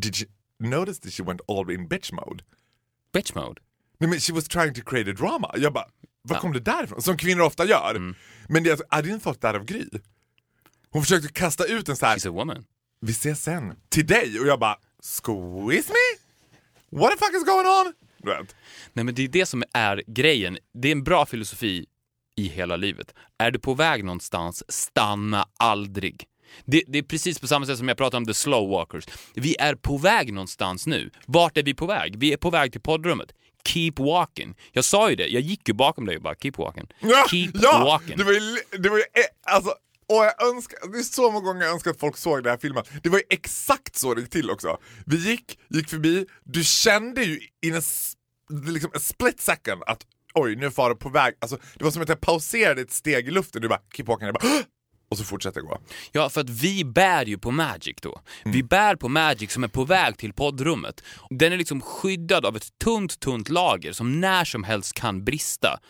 [0.00, 0.30] did you
[0.70, 2.44] notice that she went all in bitch mode?
[3.12, 3.60] bitch mode.
[3.98, 5.54] Nej men she was trying to create a drama.
[5.56, 5.86] Jag bara,
[6.22, 7.02] var kom det där ifrån?
[7.02, 7.90] Som kvinnor ofta gör.
[7.90, 8.14] Mm.
[8.48, 9.88] Men det, är alltså, I didn't thought that of Gry.
[10.90, 12.16] Hon försökte kasta ut en så här.
[12.16, 12.64] She's a woman.
[13.00, 14.40] vi ses sen, till dig.
[14.40, 14.76] Och jag bara,
[15.22, 16.18] squeeze me?
[16.98, 17.92] What the fuck is going on?
[18.24, 18.56] Vet.
[18.92, 20.58] Nej men det är det som är grejen.
[20.74, 21.86] Det är en bra filosofi
[22.36, 23.14] i hela livet.
[23.38, 26.24] Är du på väg någonstans, stanna aldrig.
[26.64, 29.04] Det, det är precis på samma sätt som jag pratade om the slow walkers.
[29.34, 31.10] Vi är på väg någonstans nu.
[31.26, 32.18] Vart är vi på väg?
[32.18, 33.32] Vi är på väg till poddrummet.
[33.64, 34.54] Keep walking.
[34.72, 36.86] Jag sa ju det, jag gick ju bakom dig och bara keep walking.
[37.00, 38.16] Ja, Keep ja, walking.
[38.16, 39.70] Det var ju, det var ju eh, alltså,
[40.08, 42.56] och jag önskar, det är så många gånger jag önskar att folk såg det här
[42.56, 42.84] filmen.
[43.02, 44.78] Det var ju exakt så det gick till också.
[45.06, 47.82] Vi gick, gick förbi, du kände ju i en
[48.72, 51.34] liksom a split second att oj, nu är fara på väg.
[51.40, 54.26] Alltså, det var som att jag pauserade ett steg i luften, du bara keep walking,
[54.26, 54.64] jag bara
[55.12, 55.78] och så fortsätter jag gå.
[56.12, 58.20] Ja, för att vi bär ju på Magic då.
[58.44, 61.04] Vi bär på Magic som är på väg till poddrummet.
[61.30, 65.80] Den är liksom skyddad av ett tunt, tunt lager som när som helst kan brista.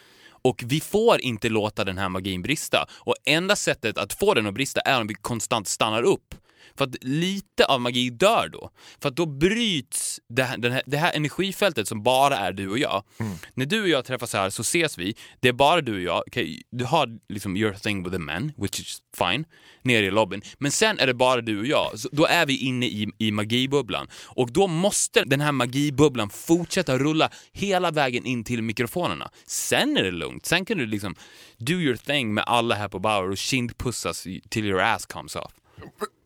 [0.44, 2.86] Och vi får inte låta den här magin brista.
[2.90, 6.34] Och enda sättet att få den att brista är om vi konstant stannar upp.
[6.76, 8.70] För att lite av magi dör då.
[9.02, 12.68] För att då bryts det här, den här, det här energifältet som bara är du
[12.68, 13.04] och jag.
[13.54, 16.22] När du och jag träffas här så ses vi, det är bara du och jag.
[16.26, 19.44] Okay, du har liksom your thing with the men, which is fine,
[19.82, 20.42] nere i lobbyn.
[20.58, 21.98] Men sen är det bara du och jag.
[21.98, 24.08] Så då är vi inne i, i magibubblan.
[24.24, 29.30] Och då måste den här magibubblan fortsätta rulla hela vägen in till mikrofonerna.
[29.46, 30.46] Sen är det lugnt.
[30.46, 31.14] Sen kan du liksom
[31.58, 35.52] do your thing med alla här på Bauer och kindpussas till your ass comes off.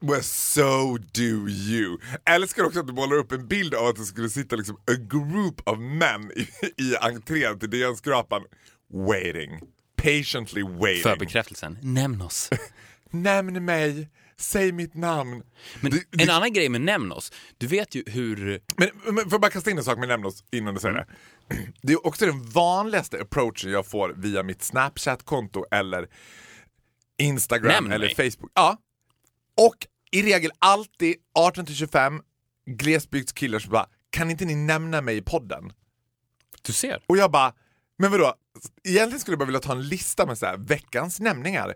[0.01, 1.99] Well, so do you.
[2.31, 4.95] Älskar också att du målar upp en bild av att det skulle sitta liksom a
[5.11, 6.49] group of men i,
[6.83, 8.43] i entrén till DN-skrapan.
[8.93, 9.61] Waiting.
[9.97, 11.03] Patiently waiting.
[11.03, 12.51] För bekräftelsen, nämn oss.
[13.11, 15.43] Nämn mig, säg mitt namn.
[15.81, 18.61] Men det- en annan grej med nämn oss, du vet ju hur...
[18.77, 20.95] Men, men får jag bara kasta in en sak med nämn oss innan du säger
[20.95, 21.07] Mm.
[21.09, 21.73] det.
[21.83, 26.09] Det är också den vanligaste approachen jag får via mitt Snapchat-konto eller
[27.19, 28.31] Instagram Nämn eller mig.
[28.31, 28.51] Facebook.
[28.55, 28.77] Ja.
[29.57, 32.21] Och i regel alltid 18-25
[32.67, 35.73] glesbygdskillar som bara kan inte ni nämna mig i podden?
[36.63, 37.03] Du ser.
[37.07, 37.55] Och jag bara,
[37.99, 38.35] men vadå?
[38.85, 41.75] Egentligen skulle jag bara vilja ta en lista med så här, veckans nämningar.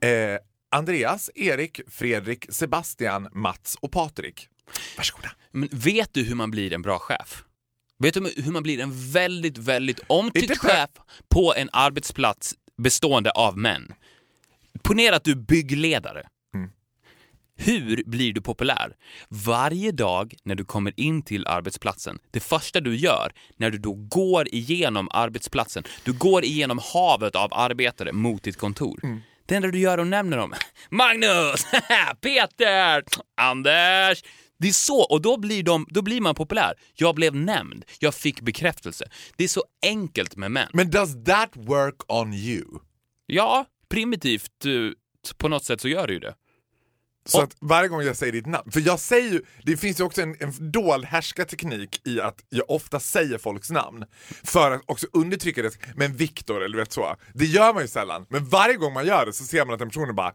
[0.00, 0.38] Eh,
[0.70, 4.48] Andreas, Erik, Fredrik, Sebastian, Mats och Patrik.
[4.96, 5.30] Varsågoda.
[5.50, 7.44] Men vet du hur man blir en bra chef?
[7.98, 10.90] Vet du hur man blir en väldigt, väldigt omtyckt chef
[11.28, 13.94] på en arbetsplats bestående av män?
[14.82, 16.26] Ponera att du är byggledare.
[17.56, 18.96] Hur blir du populär?
[19.28, 23.92] Varje dag när du kommer in till arbetsplatsen, det första du gör när du då
[23.92, 29.00] går igenom arbetsplatsen, du går igenom havet av arbetare mot ditt kontor.
[29.02, 29.20] Mm.
[29.46, 30.54] Det enda du gör och nämner dem,
[30.90, 31.66] Magnus,
[32.20, 33.04] Peter,
[33.36, 34.24] Anders.
[34.58, 36.74] Det är så, och då blir, de, då blir man populär.
[36.94, 39.08] Jag blev nämnd, jag fick bekräftelse.
[39.36, 40.68] Det är så enkelt med män.
[40.72, 42.64] Men does that work on you?
[43.26, 44.72] Ja, primitivt eh,
[45.36, 46.34] på något sätt så gör det ju det.
[47.26, 50.04] Så att varje gång jag säger ditt namn, för jag säger ju, det finns ju
[50.04, 54.04] också en, en dold härskarteknik i att jag ofta säger folks namn
[54.42, 55.78] för att också undertrycka det.
[55.96, 58.26] Men Viktor eller vet så, det gör man ju sällan.
[58.28, 60.32] Men varje gång man gör det så ser man att den personen bara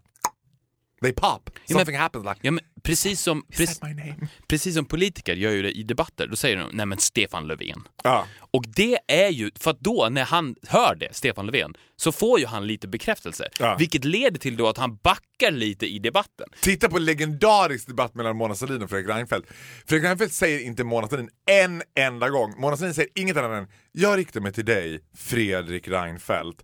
[1.02, 1.50] They pop.
[1.68, 4.28] men- Something happens like, Ja, men precis som, is precis, that my name?
[4.48, 7.88] precis som politiker gör ju det i debatter, då säger de nej men Stefan Löfven.
[8.04, 8.26] Ja.
[8.52, 12.40] Och det är ju, för att då när han hör det, Stefan Löfven, så får
[12.40, 13.50] ju han lite bekräftelse.
[13.60, 13.76] Ja.
[13.80, 16.48] Vilket leder till då att han backar lite i debatten.
[16.62, 19.48] Titta på en legendarisk debatt mellan Mona Sahlin och Fredrik Reinfeldt.
[19.88, 22.54] Fredrik Reinfeldt säger inte Mona Sahlin en enda gång.
[22.58, 26.64] Mona Sahlin säger inget annat än “Jag riktar mig till dig, Fredrik Reinfeldt”.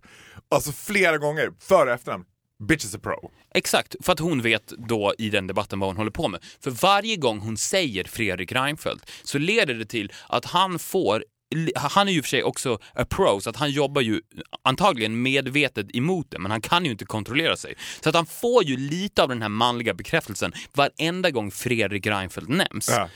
[0.50, 2.24] Alltså flera gånger, före och efternamn.
[2.68, 3.30] Bitch is a pro.
[3.54, 6.44] Exakt, för att hon vet då i den debatten vad hon håller på med.
[6.60, 11.24] För varje gång hon säger Fredrik Reinfeldt så leder det till att han får
[11.74, 14.20] han är ju för sig också a pro, så att han jobbar ju
[14.62, 17.74] antagligen medvetet emot det, men han kan ju inte kontrollera sig.
[18.00, 22.48] Så att han får ju lite av den här manliga bekräftelsen varenda gång Fredrik Reinfeldt
[22.48, 22.88] nämns.
[22.88, 23.08] Ja.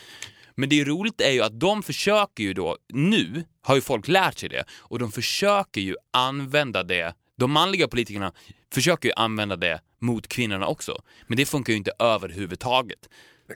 [0.55, 4.09] Men det är roligt är ju att de försöker ju då, nu har ju folk
[4.09, 8.33] lärt sig det, och de försöker ju använda det, de manliga politikerna
[8.75, 11.03] försöker ju använda det mot kvinnorna också.
[11.27, 13.09] Men det funkar ju inte överhuvudtaget.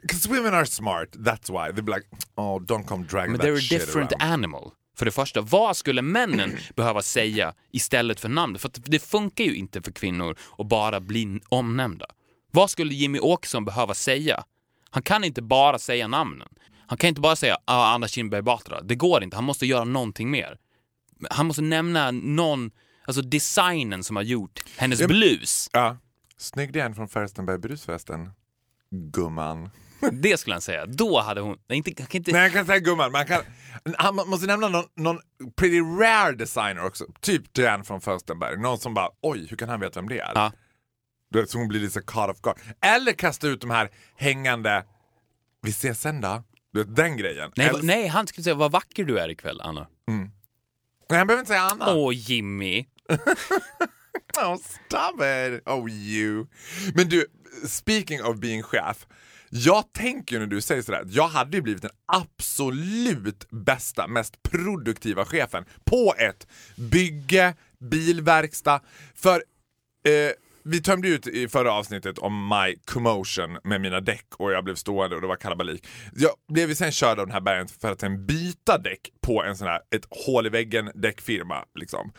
[0.02, 1.72] Because women are smart, that's why.
[1.72, 4.32] They'll be like, oh don't come dragging Men that they're a different around.
[4.32, 4.70] animal.
[4.96, 8.62] För det första, vad skulle männen behöva säga istället för namnet?
[8.62, 12.06] För att det funkar ju inte för kvinnor att bara bli omnämnda.
[12.50, 14.44] Vad skulle Jimmy Åkesson behöva säga?
[14.90, 16.48] Han kan inte bara säga namnen.
[16.86, 18.80] Han kan inte bara säga ah, Anna Kinberg Batra.
[18.80, 20.56] Det går inte, han måste göra någonting mer.
[21.30, 22.70] Han måste nämna någon,
[23.06, 25.68] alltså designen som har gjort hennes Ja, blus.
[25.72, 25.96] Ja.
[26.36, 28.30] Snygg igen från Färstenberg brusfesten.
[28.90, 29.70] Gumman.
[30.12, 30.86] Det skulle han säga.
[30.86, 31.58] Då hade hon...
[31.68, 33.12] Nej, inte, kan inte, Nej, jag kan säga gumman.
[33.12, 33.42] Man, kan,
[33.98, 35.18] han måste nämna någon, någon
[35.56, 37.04] pretty rare designer också.
[37.20, 38.56] Typ Diane från Färstenberg.
[38.58, 40.32] Någon som bara, oj, hur kan han veta vem det är?
[40.34, 40.52] Ja.
[41.48, 42.58] Så hon blir lite caught off guard.
[42.80, 44.84] Eller kasta ut de här hängande,
[45.62, 46.42] vi ses sen då.
[46.72, 47.50] Du vet, den grejen.
[47.56, 49.86] nej, Eller- nej, han skulle säga vad vacker du är ikväll, Anna.
[51.10, 51.94] Nej, han behöver inte säga Anna.
[51.94, 52.86] Åh, Jimmy.
[54.36, 55.62] Oh, stop it!
[55.66, 56.46] Oh you.
[56.94, 57.26] Men du,
[57.66, 59.06] speaking of being chef.
[59.50, 64.42] Jag tänker ju när du säger sådär, jag hade ju blivit den absolut bästa, mest
[64.42, 68.80] produktiva chefen på ett bygge, bilverkstad.
[69.14, 69.34] För
[70.06, 70.32] eh,
[70.64, 74.74] vi tömde ut i förra avsnittet om my commotion med mina däck och jag blev
[74.74, 75.86] stående och det var kalabalik.
[76.14, 79.44] Jag blev ju sen körd av den här bergen för att sen byta däck på
[79.44, 82.12] en sån här, ett hål i väggen däckfirma liksom.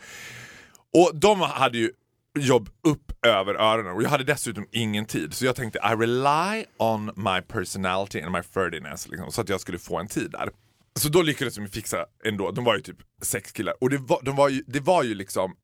[0.96, 1.90] Och de hade ju
[2.38, 6.64] jobb upp över öronen och jag hade dessutom ingen tid så jag tänkte I rely
[6.76, 10.50] on my personality and my ferdiness liksom, så att jag skulle få en tid där.
[10.94, 14.20] Så då lyckades de fixa ändå, de var ju typ sex killar och det var,
[14.22, 15.56] de var ju, det var ju liksom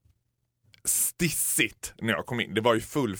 [0.85, 2.55] stissigt när jag kom in.
[2.55, 3.17] Det var ju full,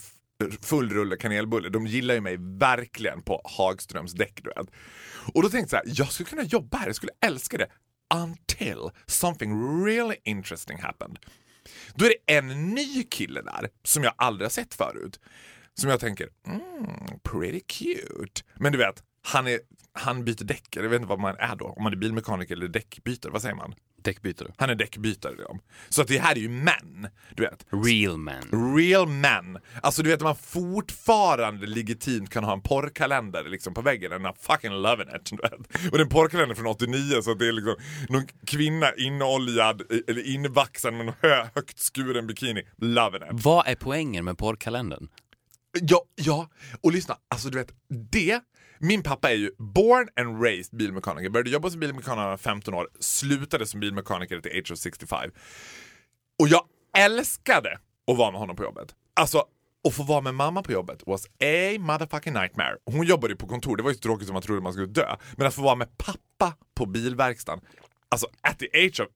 [0.63, 1.69] full rulle kanelbulle.
[1.69, 4.71] De gillar ju mig verkligen på Hagströms däck du vet.
[5.35, 7.69] Och då tänkte jag så här, jag skulle kunna jobba här, jag skulle älska det.
[8.15, 11.19] Until something really interesting happened.
[11.95, 15.21] Då är det en ny kille där som jag aldrig har sett förut.
[15.75, 16.63] Som jag tänker, mm,
[17.23, 18.43] pretty cute.
[18.55, 19.61] Men du vet, han, är,
[19.93, 20.65] han byter däck.
[20.71, 21.65] Jag vet inte vad man är då.
[21.67, 23.33] Om man är bilmekaniker eller däckbytare.
[23.33, 23.75] Vad säger man?
[24.03, 24.53] Däckbytare.
[24.59, 25.33] Han är däckbytare.
[25.33, 25.61] Liksom.
[25.89, 27.09] Så att det här är ju män.
[27.37, 27.67] Du vet.
[27.85, 28.75] Real man.
[28.77, 29.59] Real men.
[29.83, 34.27] Alltså du vet att man fortfarande legitimt kan ha en porrkalender liksom på väggen and
[34.27, 35.31] I'm fucking loving it.
[35.31, 35.53] Du vet.
[35.53, 37.75] Och det är en porrkalender från 89 så att det är liksom
[38.09, 42.63] någon kvinna inoljad i- eller invaxad med en hö, högt skuren bikini.
[42.79, 43.29] Loving it.
[43.45, 45.09] Vad är poängen med porrkalendern?
[45.81, 46.49] Ja, ja,
[46.81, 47.73] och lyssna, alltså du vet,
[48.11, 48.41] det
[48.83, 52.37] min pappa är ju born and raised bilmekaniker, började jobba som bilmekaniker när han var
[52.37, 55.31] 15 år, slutade som bilmekaniker till age of 65.
[56.39, 56.65] Och jag
[56.99, 58.95] älskade att vara med honom på jobbet.
[59.15, 59.45] Alltså,
[59.89, 62.77] att få vara med mamma på jobbet was a motherfucking nightmare.
[62.85, 64.87] Hon jobbade ju på kontor, det var ju så tråkigt som man trodde man skulle
[64.87, 65.17] dö.
[65.37, 67.65] Men att få vara med pappa på bilverkstaden,
[68.09, 69.09] alltså at the age of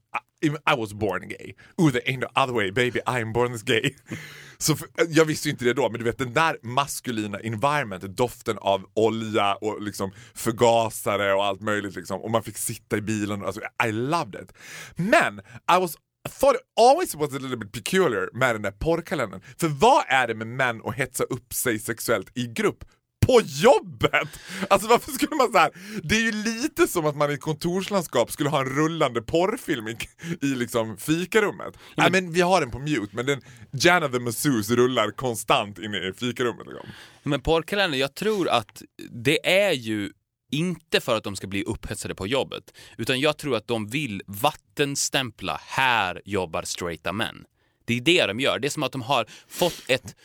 [0.43, 1.55] i, was born gay.
[1.79, 3.95] Oh, there ain't no other way baby, I am born this gay.
[4.59, 8.17] Så för, jag visste ju inte det då, men du vet den där maskulina environmentet,
[8.17, 12.21] doften av olja och liksom förgasare och allt möjligt liksom.
[12.21, 14.53] Och man fick sitta i bilen, alltså I loved it.
[14.97, 15.39] Men
[15.77, 15.97] I was
[16.27, 19.41] I thought it always was a little bit peculiar med den där porrkalendern.
[19.61, 22.85] För vad är det med män att hetsa upp sig sexuellt i grupp?
[23.27, 24.41] På jobbet!
[24.71, 25.71] Alltså varför skulle man så här?
[26.03, 29.89] Det är ju lite som att man i ett kontorslandskap skulle ha en rullande porrfilm
[29.89, 29.97] i,
[30.43, 31.75] i liksom fikarummet.
[31.97, 36.09] Nej men vi har den på mute men den Jana the Masseuse rullar konstant inne
[36.09, 36.67] i fikarummet.
[36.67, 36.89] Liksom.
[37.23, 40.11] Men porrkalendern, jag tror att det är ju
[40.51, 44.23] inte för att de ska bli upphetsade på jobbet, utan jag tror att de vill
[44.27, 47.45] vattenstämpla här jobbar straighta män.
[47.85, 48.59] Det är det de gör.
[48.59, 50.17] Det är som att de har fått ett,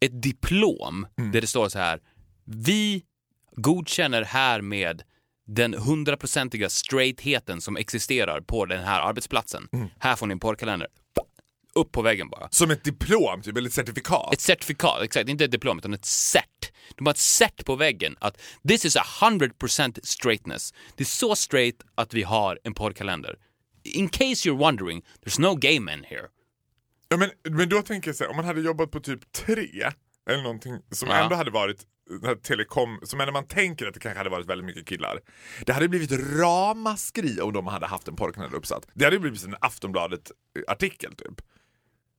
[0.00, 2.00] ett diplom där det står så här.
[2.46, 3.02] Vi
[3.56, 5.02] godkänner här med
[5.46, 9.68] den hundraprocentiga straightheten som existerar på den här arbetsplatsen.
[9.98, 10.88] Här får ni en porrkalender.
[11.74, 12.48] Upp på väggen bara.
[12.50, 14.32] Som ett diplom, typ, eller ett certifikat.
[14.34, 15.28] Ett certifikat, exakt.
[15.28, 16.72] Inte ett diplom, utan ett cert.
[16.94, 20.74] De har ett set på väggen att this is a 100% straightness.
[20.96, 23.36] Det är så straight att vi har en porrkalender.
[23.84, 26.26] In case you're wondering, there's no gay men here.
[27.08, 29.90] Ja, men, men då tänker jag så här, om man hade jobbat på typ tre
[30.30, 31.22] eller någonting som Ja.
[31.22, 31.86] ändå hade varit
[32.42, 35.20] telekom, som ändå man tänker att det kanske hade varit väldigt mycket killar.
[35.66, 38.86] Det hade blivit ramaskri om de hade haft en porrkalender uppsatt.
[38.94, 41.40] Det hade blivit en Aftonbladet-artikel typ.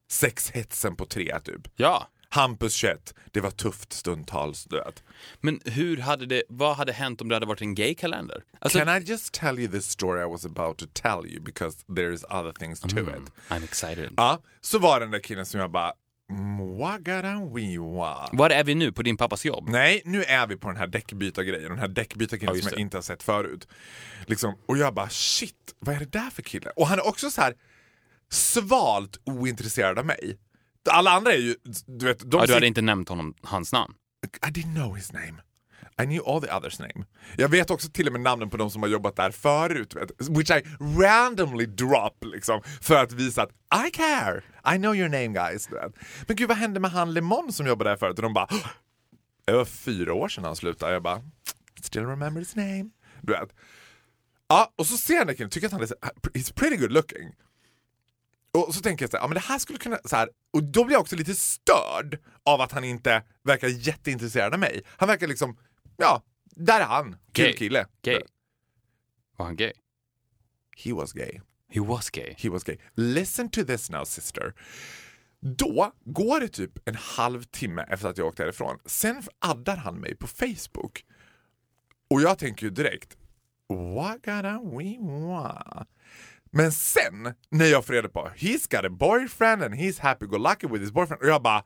[0.09, 1.61] Sexhetsen på tre typ.
[1.75, 2.07] Ja.
[2.29, 4.63] Hampus 21, det var tufft stundtals.
[4.63, 5.03] Du vet.
[5.41, 8.43] Men hur hade det, vad hade hänt om det hade varit en gay-kalender?
[8.59, 11.77] Alltså, Can I just tell you this story I was about to tell you because
[11.87, 13.07] there's other things to Mm.
[13.23, 13.31] it.
[13.49, 14.13] I'm excited.
[14.17, 15.93] Ja, så var den där killen som jag bara
[16.33, 18.29] Mwagarawiwa.
[18.31, 18.91] Var är vi nu?
[18.91, 19.69] På din pappas jobb?
[19.69, 22.97] Nej, nu är vi på den här däckbytargrejen, den här däckbytarkillen Ja, som jag inte
[22.97, 23.67] har sett förut.
[24.25, 26.69] Liksom, och jag bara shit, vad är det där för kille?
[26.69, 27.53] Och han är också så här
[28.31, 30.37] svalt ointresserad av mig.
[30.89, 33.93] Alla andra är ju, du vet, de Ja, du hade inte nämnt honom, hans namn?
[34.47, 35.33] I didn't know his name.
[36.01, 37.05] I knew all the others name.
[37.37, 40.11] Jag vet också till och med namnen på de som har jobbat där förut, vet,
[40.29, 40.63] which I
[40.99, 43.51] randomly drop liksom, för att visa att
[43.87, 44.43] I care,
[44.75, 45.69] I know your name guys.
[46.27, 48.17] Men gud vad hände med han Lemon som jobbade där förut?
[48.17, 48.47] Och de bara,
[49.45, 50.93] det var fyra år sedan han slutade.
[50.93, 51.21] Jag bara,
[51.81, 52.89] still remember his name.
[53.21, 53.49] Du vet.
[54.47, 55.87] Ja, och så ser jag den killen, tycker att han är
[56.33, 57.33] he's pretty good looking.
[58.53, 60.63] Och så tänker jag så här, ja men det här skulle kunna, så här, och
[60.63, 64.81] då blir jag också lite störd av att han inte verkar jätteintresserad av mig.
[64.97, 65.57] Han verkar liksom,
[65.97, 67.53] ja, där är han, kul Gay.
[67.53, 67.85] kille.
[68.01, 68.21] Gay?
[69.37, 69.73] Var han gay?
[70.77, 71.41] He was gay.
[71.69, 72.35] He was gay.
[72.37, 72.77] He was gay.
[72.93, 74.53] Listen to this now sister.
[75.39, 78.79] Då går det typ en halvtimme efter att jag åkte härifrån.
[78.85, 81.05] Sen addar han mig på Facebook.
[82.09, 83.17] Och jag tänker ju direkt,
[83.69, 85.89] what gotta we want?
[86.51, 90.37] Men sen när jag får reda på he's got a boyfriend and he's happy go
[90.37, 91.63] lucky with his boyfriend och jag bara,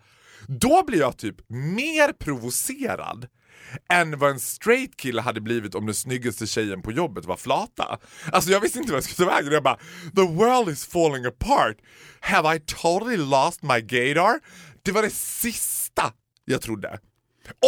[0.47, 3.27] då blir jag typ mer provocerad
[3.89, 7.99] än vad en straight kille hade blivit om den snyggaste tjejen på jobbet var flata.
[8.31, 9.53] Alltså jag visste inte vad jag skulle ta vägen.
[9.53, 9.79] Jag bara,
[10.15, 11.77] the world is falling apart.
[12.19, 14.39] Have I totally lost my gaydar?
[14.83, 16.13] Det var det sista
[16.45, 16.99] jag trodde.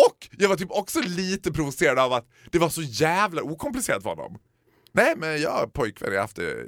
[0.08, 4.10] Och jag var typ också lite provocerad av att det var så jävla okomplicerat för
[4.10, 4.38] honom.
[4.92, 6.68] Nej men jag har pojkvän, jag har haft det eh,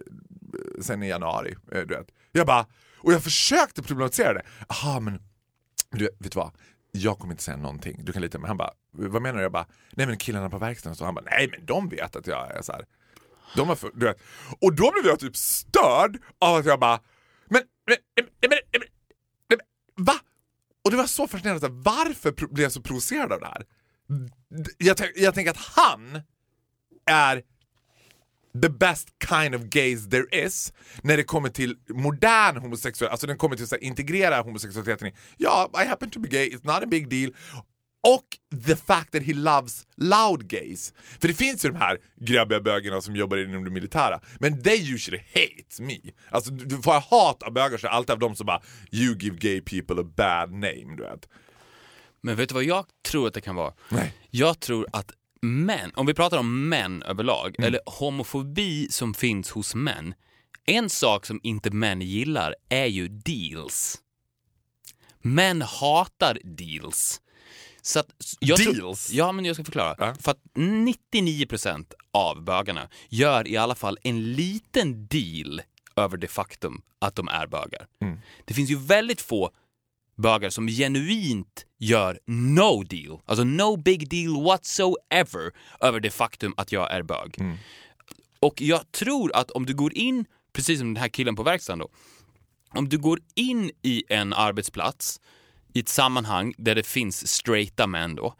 [0.82, 1.56] sen i januari.
[1.72, 2.08] Eh, du vet.
[2.32, 2.66] Jag bara,
[2.98, 4.44] och jag försökte problematisera det.
[4.70, 5.22] Jaha men,
[5.92, 6.52] du vet du vad?
[6.92, 8.48] Jag kommer inte säga någonting, du kan lita på mig.
[8.48, 9.44] Han bara, vad menar du?
[9.44, 10.96] Jag bara, nej men killarna på verkstaden.
[10.96, 12.86] Så han bara, nej men de vet att jag är så här.
[13.56, 14.22] De var för, du vet.
[14.62, 17.00] Och då blev jag typ störd av att jag bara,
[17.50, 19.60] men, men, men, men, men, men,
[19.96, 20.16] men va?
[20.84, 23.66] Och det var så fascinerande, varför blev jag så provocerad av det här?
[24.78, 26.22] Jag, jag tänker att han
[27.06, 27.44] är
[28.62, 33.38] the best kind of gays there is när det kommer till modern homosexuell, alltså den
[33.38, 36.88] kommer till att integrera homosexualiteten i, ja, I happen to be gay, it's not a
[36.88, 37.34] big deal.
[38.06, 38.26] Och
[38.66, 40.94] the fact that he loves loud gays.
[41.20, 44.94] För det finns ju de här grabbiga bögarna som jobbar inom det militära, men they
[44.94, 45.98] usually hate me.
[46.30, 49.18] Alltså du, får hat av bögar så är det alltid av dem som bara you
[49.20, 51.30] give gay people a bad name, du vet.
[52.22, 53.74] Men vet du vad jag tror att det kan vara?
[53.90, 54.14] Nej.
[54.32, 57.68] Jag tror att män, om vi pratar om män överlag, Mm.
[57.68, 60.14] eller homofobi som finns hos män.
[60.68, 63.98] En sak som inte män gillar är ju deals.
[65.22, 67.22] Män hatar deals.
[67.86, 68.08] Så att,
[68.40, 69.12] jag tror- Deals?
[69.12, 69.96] ja, men jag ska förklara.
[69.98, 70.16] Ja.
[70.20, 75.62] För att 99% av bögarna gör i alla fall en liten deal
[75.96, 77.88] över det faktum att de är bögar.
[78.02, 78.20] Mm.
[78.46, 79.52] Det finns ju väldigt få
[80.18, 86.72] bögar som genuint gör no deal, alltså no big deal whatsoever över det faktum att
[86.72, 87.38] jag är bög.
[88.40, 91.80] Och jag tror att om du går in, precis som den här killen på verkstaden
[91.80, 91.90] då,
[92.70, 95.20] om du går in i en arbetsplats
[95.76, 98.36] i ett sammanhang där det finns straighta män då,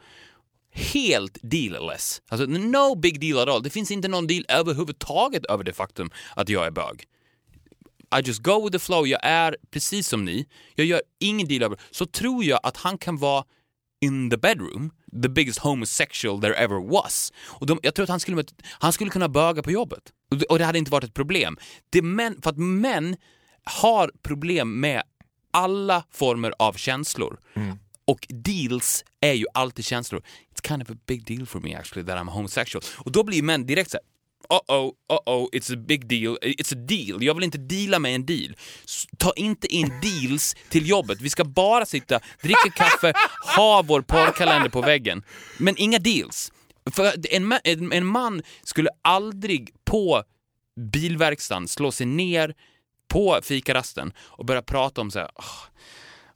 [0.72, 2.22] helt dealless.
[2.28, 3.62] Alltså no big deal at all.
[3.62, 7.04] Det finns inte någon deal överhuvudtaget över det faktum att jag är bög.
[8.18, 11.62] I just go with the flow, jag är precis som ni, jag gör ingen deal
[11.62, 13.44] över så tror jag att han kan vara
[14.00, 14.90] in the bedroom,
[15.22, 17.32] the biggest homosexual there ever was.
[17.46, 18.44] Och de, jag tror att han skulle,
[18.78, 20.12] han skulle kunna böga på jobbet.
[20.30, 21.58] Och det, och det hade inte varit ett problem.
[21.90, 23.16] Det män, för att män
[23.64, 25.02] har problem med
[25.56, 27.38] alla former av känslor.
[28.04, 30.22] Och deals är ju alltid känslor.
[30.54, 32.84] It's kind of a big deal for me actually that I'm homosexual.
[32.96, 34.04] Och då blir män direkt så här,
[34.48, 36.38] Uh-oh, uh-oh, it's a big deal.
[36.42, 37.22] It's a deal.
[37.22, 38.56] Jag vill inte deala med en deal.
[39.18, 41.20] Ta inte in deals till jobbet.
[41.20, 43.12] Vi ska bara sitta, dricka kaffe,
[43.56, 45.22] ha vår porrkalender på väggen.
[45.58, 46.52] Men inga deals.
[46.92, 50.22] För en, en, en man skulle aldrig på
[50.92, 52.54] bilverkstaden slå sig ner
[53.08, 55.44] på fikarasten och börja prata om så här, "Åh,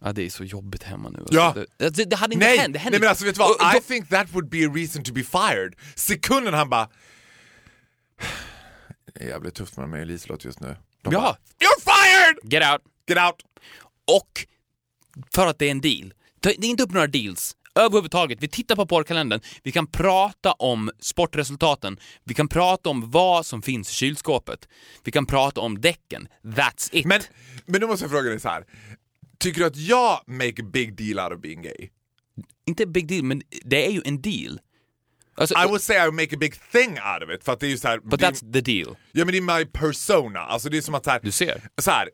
[0.03, 1.25] Ja, det är så jobbigt hemma nu.
[1.31, 1.43] Ja.
[1.45, 2.73] Alltså, det, det, det hade inte Nej, hänt.
[2.73, 3.51] Det hände nej men alltså vet du vad?
[3.51, 5.75] Och då- I think that would be a reason to be fired.
[5.97, 6.89] Sekunden han bara...
[9.15, 10.77] Det är jävligt tufft med mig och Liselott just nu.
[11.03, 11.21] De Ja.
[11.21, 12.53] bara, You're fired!
[12.53, 12.83] Get out!
[13.09, 13.43] Get out!
[14.17, 14.47] Och
[15.35, 16.15] för att det är en deal.
[16.41, 18.43] Det är inte upp några deals överhuvudtaget.
[18.43, 23.63] Vi tittar på porrkalendern, vi kan prata om sportresultaten, vi kan prata om vad som
[23.63, 24.69] finns i kylskåpet,
[25.05, 26.29] vi kan prata om däcken.
[26.45, 27.07] That's it.
[27.07, 27.21] Men,
[27.67, 28.65] men då måste jag fråga dig så här.
[29.39, 31.89] Tycker du att jag make a big deal out of being gay?
[32.67, 34.61] Inte big deal, men det är ju en deal.
[35.35, 37.45] Alltså, I would say I would make a big thing out of it.
[37.45, 38.97] För att det är ju så här, but det that's the deal.
[39.13, 40.41] Ja men det är my persona.
[40.41, 41.63] Alltså det är som att så här, Du ser.
[41.83, 42.09] så här,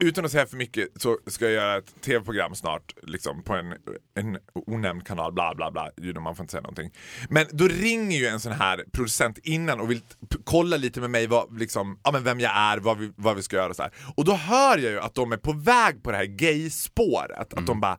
[0.00, 3.74] utan att säga för mycket så ska jag göra ett tv-program snart liksom på en,
[4.14, 5.90] en onämnd kanal, bla bla bla,
[6.20, 6.90] man får inte säga någonting.
[7.28, 10.00] Men då ringer ju en sån här producent innan och vill
[10.44, 13.42] kolla lite med mig vad, liksom, ja, men vem jag är, vad vi, vad vi
[13.42, 13.92] ska göra och så här.
[14.16, 17.54] Och då hör jag ju att de är på väg på det här gay-spåret.
[17.54, 17.98] Att de bara,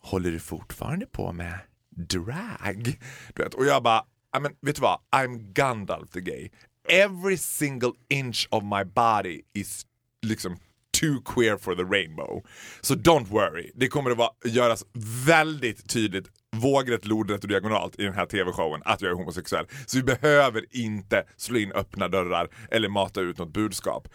[0.00, 1.58] håller du fortfarande på med
[1.96, 2.98] drag?
[3.34, 5.00] Du vet, och jag bara, ja, men, vet du vad?
[5.16, 6.48] I'm Gandalf the gay.
[6.88, 9.86] Every single inch of my body is
[10.26, 10.56] liksom
[11.00, 12.42] too queer for the rainbow.
[12.80, 14.84] Så don't worry, det kommer att vara, göras
[15.26, 16.26] väldigt tydligt
[16.56, 19.66] vågrätt, lodrätt och diagonalt i den här tv-showen att jag är homosexuell.
[19.86, 24.08] Så vi behöver inte slå in öppna dörrar eller mata ut något budskap.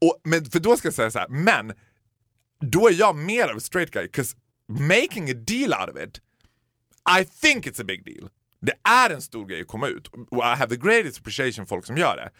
[0.00, 1.72] Och, men, för då ska jag säga så här, men
[2.60, 4.36] då är jag mer av a straight guy, 'cause
[4.68, 6.20] making a deal out of it
[7.20, 8.28] I think it's a big deal.
[8.60, 11.86] Det är en stor grej att komma ut och I have the greatest appreciation folk
[11.86, 12.30] som gör det.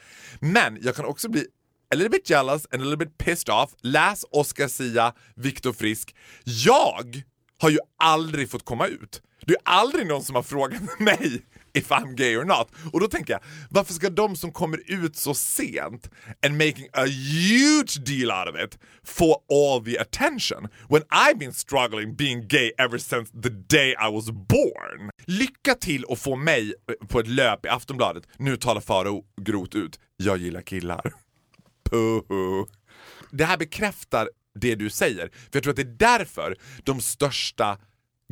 [0.46, 1.46] Men jag kan också bli
[1.92, 3.74] a little bit jealous and a little bit pissed off.
[3.82, 6.14] Läs Oscar Sia, Viktor Frisk.
[6.44, 7.22] Jag
[7.58, 9.22] har ju aldrig fått komma ut.
[9.46, 11.42] Det är aldrig någon som har frågat mig
[11.74, 12.68] if I'm gay or not.
[12.92, 16.10] Och då tänker jag, varför ska de som kommer ut så sent
[16.46, 21.52] and making a huge deal out of it få all the attention when I've been
[21.52, 25.10] struggling being gay ever since the day I was born?
[25.24, 26.74] Lycka till att få mig
[27.08, 28.24] på ett löp i Aftonbladet.
[28.38, 30.00] Nu talar Farao grot ut.
[30.16, 31.12] Jag gillar killar.
[31.90, 32.66] Puhu.
[33.30, 34.28] Det här bekräftar
[34.60, 35.28] det du säger.
[35.28, 37.78] För jag tror att det är därför de största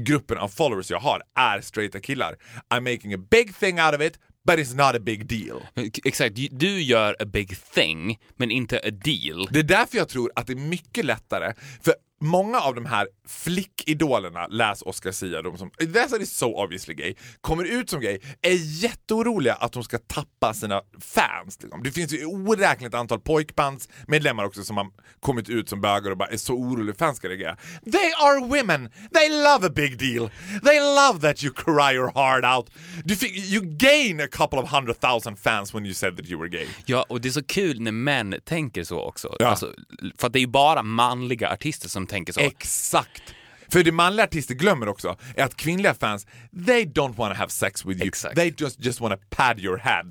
[0.02, 2.36] gruppen av followers jag har är straighta killar.
[2.70, 5.62] I'm making a big thing out of it, but it's not a big deal.
[6.04, 9.48] Exakt, du gör a big thing, men inte a deal.
[9.50, 11.94] Det är därför jag tror att det är mycket lättare, för
[12.24, 17.14] många av de här flickidolerna, läs Oscar Sia, de som that's is so obviously gay,
[17.40, 21.62] kommer ut som gay, är jätteoroliga att de ska tappa sina fans.
[21.62, 21.82] Liksom.
[21.82, 24.86] Det finns ju oräkneligt antal pojkbandsmedlemmar också som har
[25.20, 27.56] kommit ut som bögar och bara är så oroliga fans ska reagera.
[27.92, 28.90] They are women!
[29.12, 30.30] They love a big deal!
[30.64, 32.70] They love that you cry your heart out!
[33.04, 36.40] Du fick, you gain a couple of hundred thousand fans when you said that you
[36.40, 36.66] were gay.
[36.86, 39.36] Ja, och det är så kul när män tänker så också.
[39.38, 39.46] Ja.
[39.46, 39.72] Alltså,
[40.18, 42.40] för att det är ju bara manliga artister som tänker så.
[42.40, 43.22] Exakt!
[43.68, 46.26] För det manliga artister glömmer också är att kvinnliga fans,
[46.66, 48.08] they don't wanna have sex with you.
[48.08, 48.36] Exakt.
[48.36, 50.10] They just, just wanna pad your head.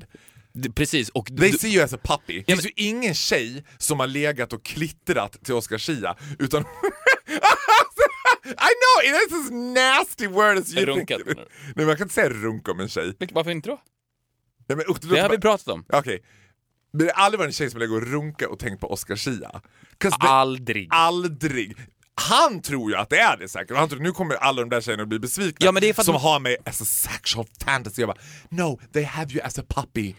[0.53, 2.33] Det- Precis, och They see you as a puppy.
[2.39, 6.61] Det Ja, finns ju ingen tjej som har legat och klittrat till Oscar Sia utan
[8.45, 11.37] I know, it is as nasty word as you Runkat, think.
[11.37, 13.13] Nej men jag kan inte säga runk om en tjej.
[13.31, 13.81] Varför inte då?
[14.67, 15.85] Nej, men, det Det har låter vi bara- pratat om.
[15.93, 16.19] Okej.
[16.19, 16.27] Men
[16.97, 20.27] det har aldrig varit en tjej som lägger och runka och tänkt på Oscar they-
[20.27, 20.87] Aldrig.
[20.91, 21.77] Aldrig.
[22.15, 23.77] Han tror ju att det är det säkert.
[23.77, 25.65] Han tror nu kommer alla de där tjejerna att bli besvikna.
[25.65, 28.01] Ja, men det är för att som de- har mig as a sexual fantasy.
[28.01, 28.17] Jag bara,
[28.49, 30.13] no, they have you as a puppy.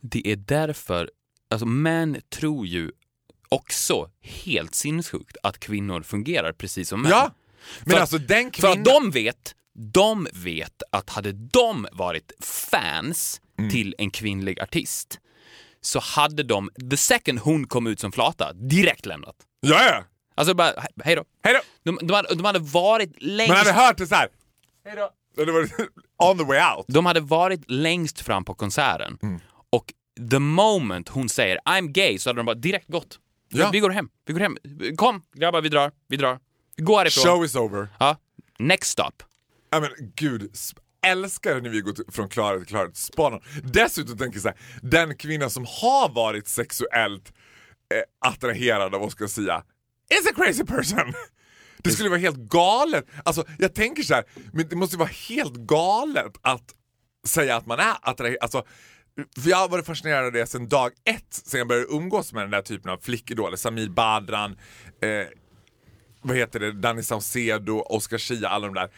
[0.00, 1.10] Det är därför,
[1.50, 2.90] alltså män tror ju
[3.48, 7.10] också helt sinnessjukt att kvinnor fungerar precis som män.
[7.10, 7.34] Ja,
[7.84, 8.78] men För- alltså den För kvinnan...
[8.78, 13.70] att de vet, de vet att hade de varit fans Mm.
[13.70, 15.18] till en kvinnlig artist
[15.80, 19.36] så hade de, the second hon kom ut som flata, direkt lämnat.
[19.60, 20.04] Ja, ja.
[20.34, 21.24] Alltså bara, he- hej då.
[21.44, 21.60] Hej då.
[21.92, 23.48] De, de, hade, de hade varit längst...
[23.48, 24.28] Man hade hört det så här.
[24.84, 25.10] Hej då.
[26.30, 26.84] On the way out.
[26.88, 29.40] De hade varit längst fram på konserten Mm.
[29.70, 29.92] och
[30.30, 33.18] the moment hon säger I'm gay så hade de bara direkt gått.
[33.48, 33.70] Ja.
[33.72, 34.56] Vi går hem, vi går hem.
[34.96, 36.38] Kom grabbar, vi drar, vi drar.
[36.76, 37.24] Vi går härifrån.
[37.24, 37.88] Show is over.
[37.98, 38.16] Ja.
[38.58, 39.10] Next stop.
[39.70, 40.50] Ja men gud,
[41.06, 42.96] älskar när vi går till- från klarhet till klarhet.
[42.96, 43.42] Spanar.
[43.62, 47.32] Dessutom tänker jag så här, den kvinna som har varit sexuellt
[47.94, 49.62] eh, attraherad av Oscar Sia
[50.20, 51.12] is a crazy person.
[51.82, 53.06] Det skulle vara helt galet.
[53.24, 56.74] Alltså jag tänker så här, men det måste vara helt galet att
[57.26, 58.38] säga att man är attraherad.
[58.40, 58.64] Alltså,
[59.42, 62.42] för jag har varit fascinerad av det sedan dag ett, sen jag började umgås med
[62.42, 63.56] den där typen av flickidoler.
[63.56, 64.50] Samir Badran,
[65.02, 65.26] eh,
[66.22, 68.90] vad heter det, Danny Saucedo, Oscar Schia, alla de där.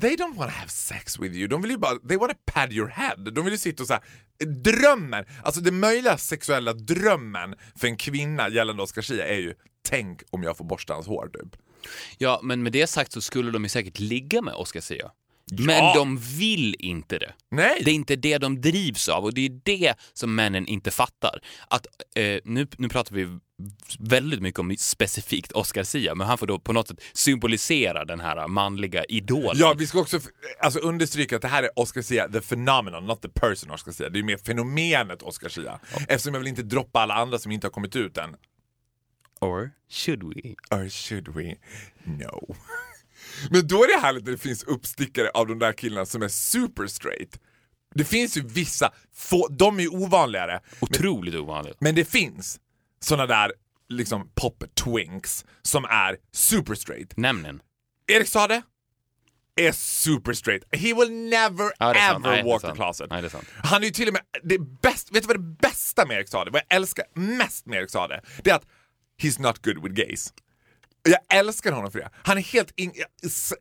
[0.00, 1.48] They don't want to have sex with you.
[1.48, 3.16] De vill ju bara, they want to pad your head.
[3.16, 4.02] De vill ju sitta och så här,
[4.46, 10.22] drömmen, alltså den möjliga sexuella drömmen för en kvinna gällande Oscar Schia är ju tänk
[10.30, 11.62] om jag får borsta hans hår typ.
[12.18, 15.10] Ja, men med det sagt så skulle de ju säkert ligga med Oscar Sia.
[15.58, 17.32] Men de vill inte det.
[17.50, 17.82] Nej.
[17.84, 21.40] Det är inte det de drivs av och det är det som männen inte fattar.
[21.68, 23.38] Att, eh, nu, nu pratar vi
[23.98, 28.20] väldigt mycket om specifikt Oscar Sia, men han får då på något sätt symbolisera den
[28.20, 29.56] här manliga idolen.
[29.58, 30.20] Ja, vi ska också
[30.60, 34.08] alltså, understryka att det här är Oscar Sia, the phenomenon, not the person Oscar Sia.
[34.08, 35.80] Det är mer fenomenet Oscar Sia.
[36.08, 38.36] Eftersom jag vill inte droppa alla andra som inte har kommit ut än.
[39.40, 40.54] Or should we?
[40.70, 41.56] Or should we?
[42.04, 42.56] No.
[43.50, 46.28] Men då är det härligt när det finns uppstickare av de där killarna som är
[46.28, 47.38] super straight.
[47.94, 51.76] Det finns ju vissa, få, de är ju ovanligare, Otroligt ovanligt.
[51.80, 52.60] men det finns
[53.04, 53.52] såna där
[53.88, 57.16] liksom pop twinks som är super straight.
[57.16, 57.62] Nämn en.
[58.06, 58.62] Erik Sade
[59.56, 60.64] är super straight.
[60.72, 63.10] He will never Ja, ever Nej, walk the closet.
[63.10, 63.32] Nej, är.
[63.62, 66.28] Han är ju till och med, det bäst, vet du vad det bästa med Erik
[66.28, 68.66] Sade, vad jag älskar mest med Erik Sade, det är att
[69.22, 70.32] he's not good with gays.
[71.02, 72.10] Jag älskar honom för det.
[72.22, 72.92] Han är helt in,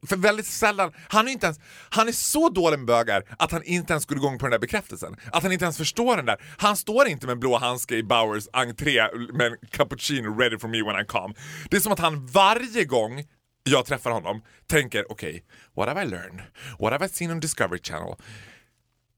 [0.08, 1.60] för väldigt sällan, han är inte ens,
[1.90, 4.60] han är så dålig med bögar att han inte ens går igång på den där
[4.60, 5.16] bekräftelsen.
[5.32, 6.38] Att han inte ens förstår den där.
[6.58, 10.68] Han står inte med en blå handske i Bowers entré med en cappuccino ready for
[10.68, 11.34] me when I come.
[11.70, 13.24] Det är som att han varje gång
[13.64, 15.42] jag träffar honom tänker okej, okay,
[15.76, 16.42] what have I learned?
[16.80, 18.16] What have I seen on Discovery Channel?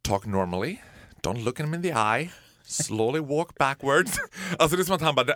[0.02, 0.82] Talk normally,
[1.24, 2.32] don't look him in the eye,
[2.64, 4.20] slowly walk backwards.
[4.60, 5.34] Alltså det är som att han bara,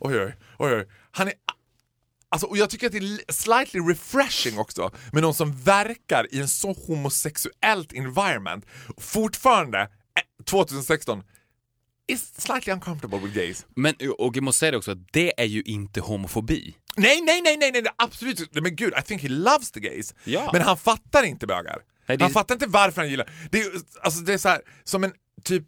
[0.00, 0.88] oj oj, oj oj.
[1.10, 1.34] Han är
[2.32, 6.40] Alltså, och jag tycker att det är slightly refreshing också med någon som verkar i
[6.40, 8.66] en så homosexuellt environment.
[8.98, 11.22] Fortfarande, eh, 2016,
[12.08, 13.66] is slightly uncomfortable with gays.
[13.76, 16.76] Men, och jag måste säga det också, att det är ju inte homofobi.
[16.96, 18.54] Nej, nej, nej, nej, nej, absolut.
[18.62, 20.14] Men gud, I think he loves the gays.
[20.24, 20.50] Ja.
[20.52, 21.78] Men han fattar inte bögar.
[22.06, 23.30] Nej, det- Han fattar inte varför han gillar...
[23.50, 23.72] Det är,
[24.02, 25.12] alltså, det är så här, som en
[25.44, 25.64] typ...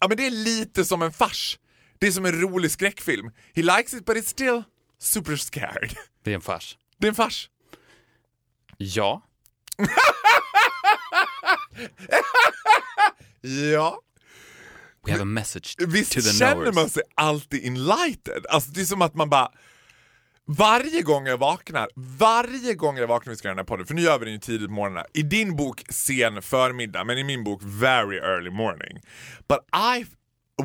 [0.00, 1.58] Ja men det är lite som en fars.
[1.98, 3.30] Det är som en rolig skräckfilm.
[3.54, 4.62] He likes it but it's still
[5.02, 5.94] super scared.
[6.24, 6.78] Det är en fars.
[6.98, 7.48] Det är en fars.
[8.76, 9.22] Ja.
[13.72, 14.00] Ja.
[15.06, 16.74] We have a message Visst to the känner knowers.
[16.74, 18.46] man sig alltid enlightened?
[18.48, 19.48] Alltså det är som att man bara...
[20.44, 23.94] Varje gång jag vaknar, varje gång jag vaknar vi ska göra den här podden, för
[23.94, 25.04] nu gör vi den ju tidigt på morgonen.
[25.14, 29.00] I din bok sen förmiddag, men i min bok very early morning.
[29.48, 29.58] But
[29.98, 30.06] I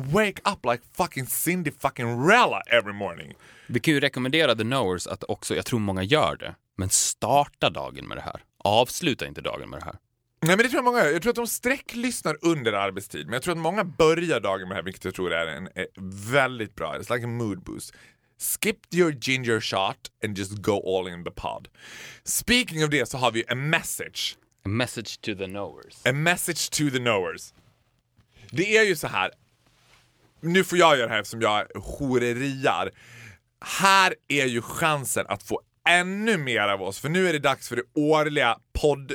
[0.02, 3.34] wake up like fucking Cindy fucking Rella every morning.
[3.66, 7.70] Vi kan ju rekommendera the knowers att också, jag tror många gör det, men starta
[7.70, 8.42] dagen med det här.
[8.58, 9.94] Avsluta inte dagen med det här.
[10.40, 11.12] Nej men det tror jag många gör.
[11.12, 14.70] Jag tror att de sträcklyssnar under arbetstid, men jag tror att många börjar dagen med
[14.70, 15.86] det här, vilket jag tror är en är
[16.32, 16.98] väldigt bra.
[16.98, 17.94] It's like a mood boost.
[18.60, 21.68] Skip your ginger shot and just go all in the pod.
[22.24, 24.36] Speaking of det så har vi a message.
[24.64, 26.06] A message to the knowers.
[26.06, 27.54] A message to the knowers.
[28.50, 29.30] Det är ju så här.
[30.40, 32.90] Nu får jag göra det här eftersom jag horeriar.
[33.60, 37.68] Här är ju chansen att få ännu mer av oss, för nu är det dags
[37.68, 39.12] för det årliga podd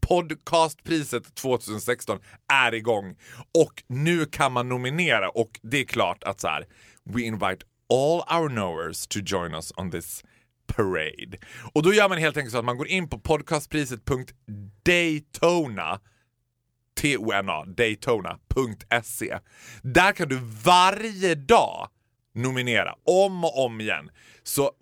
[0.00, 2.18] podcastpriset 2016
[2.52, 3.16] är igång.
[3.58, 6.66] Och nu kan man nominera och det är klart att så här,
[7.04, 7.58] we invite
[7.92, 10.24] all our knowers to join us on this
[10.66, 11.38] parade.
[11.74, 16.00] Och då gör man helt enkelt så att man går in på podcastpriset.daytona
[17.00, 19.38] T-O-N-A, Daytona.se.
[19.82, 21.88] Där kan du varje dag
[22.34, 24.10] nominera, om och om igen.
[24.42, 24.72] Så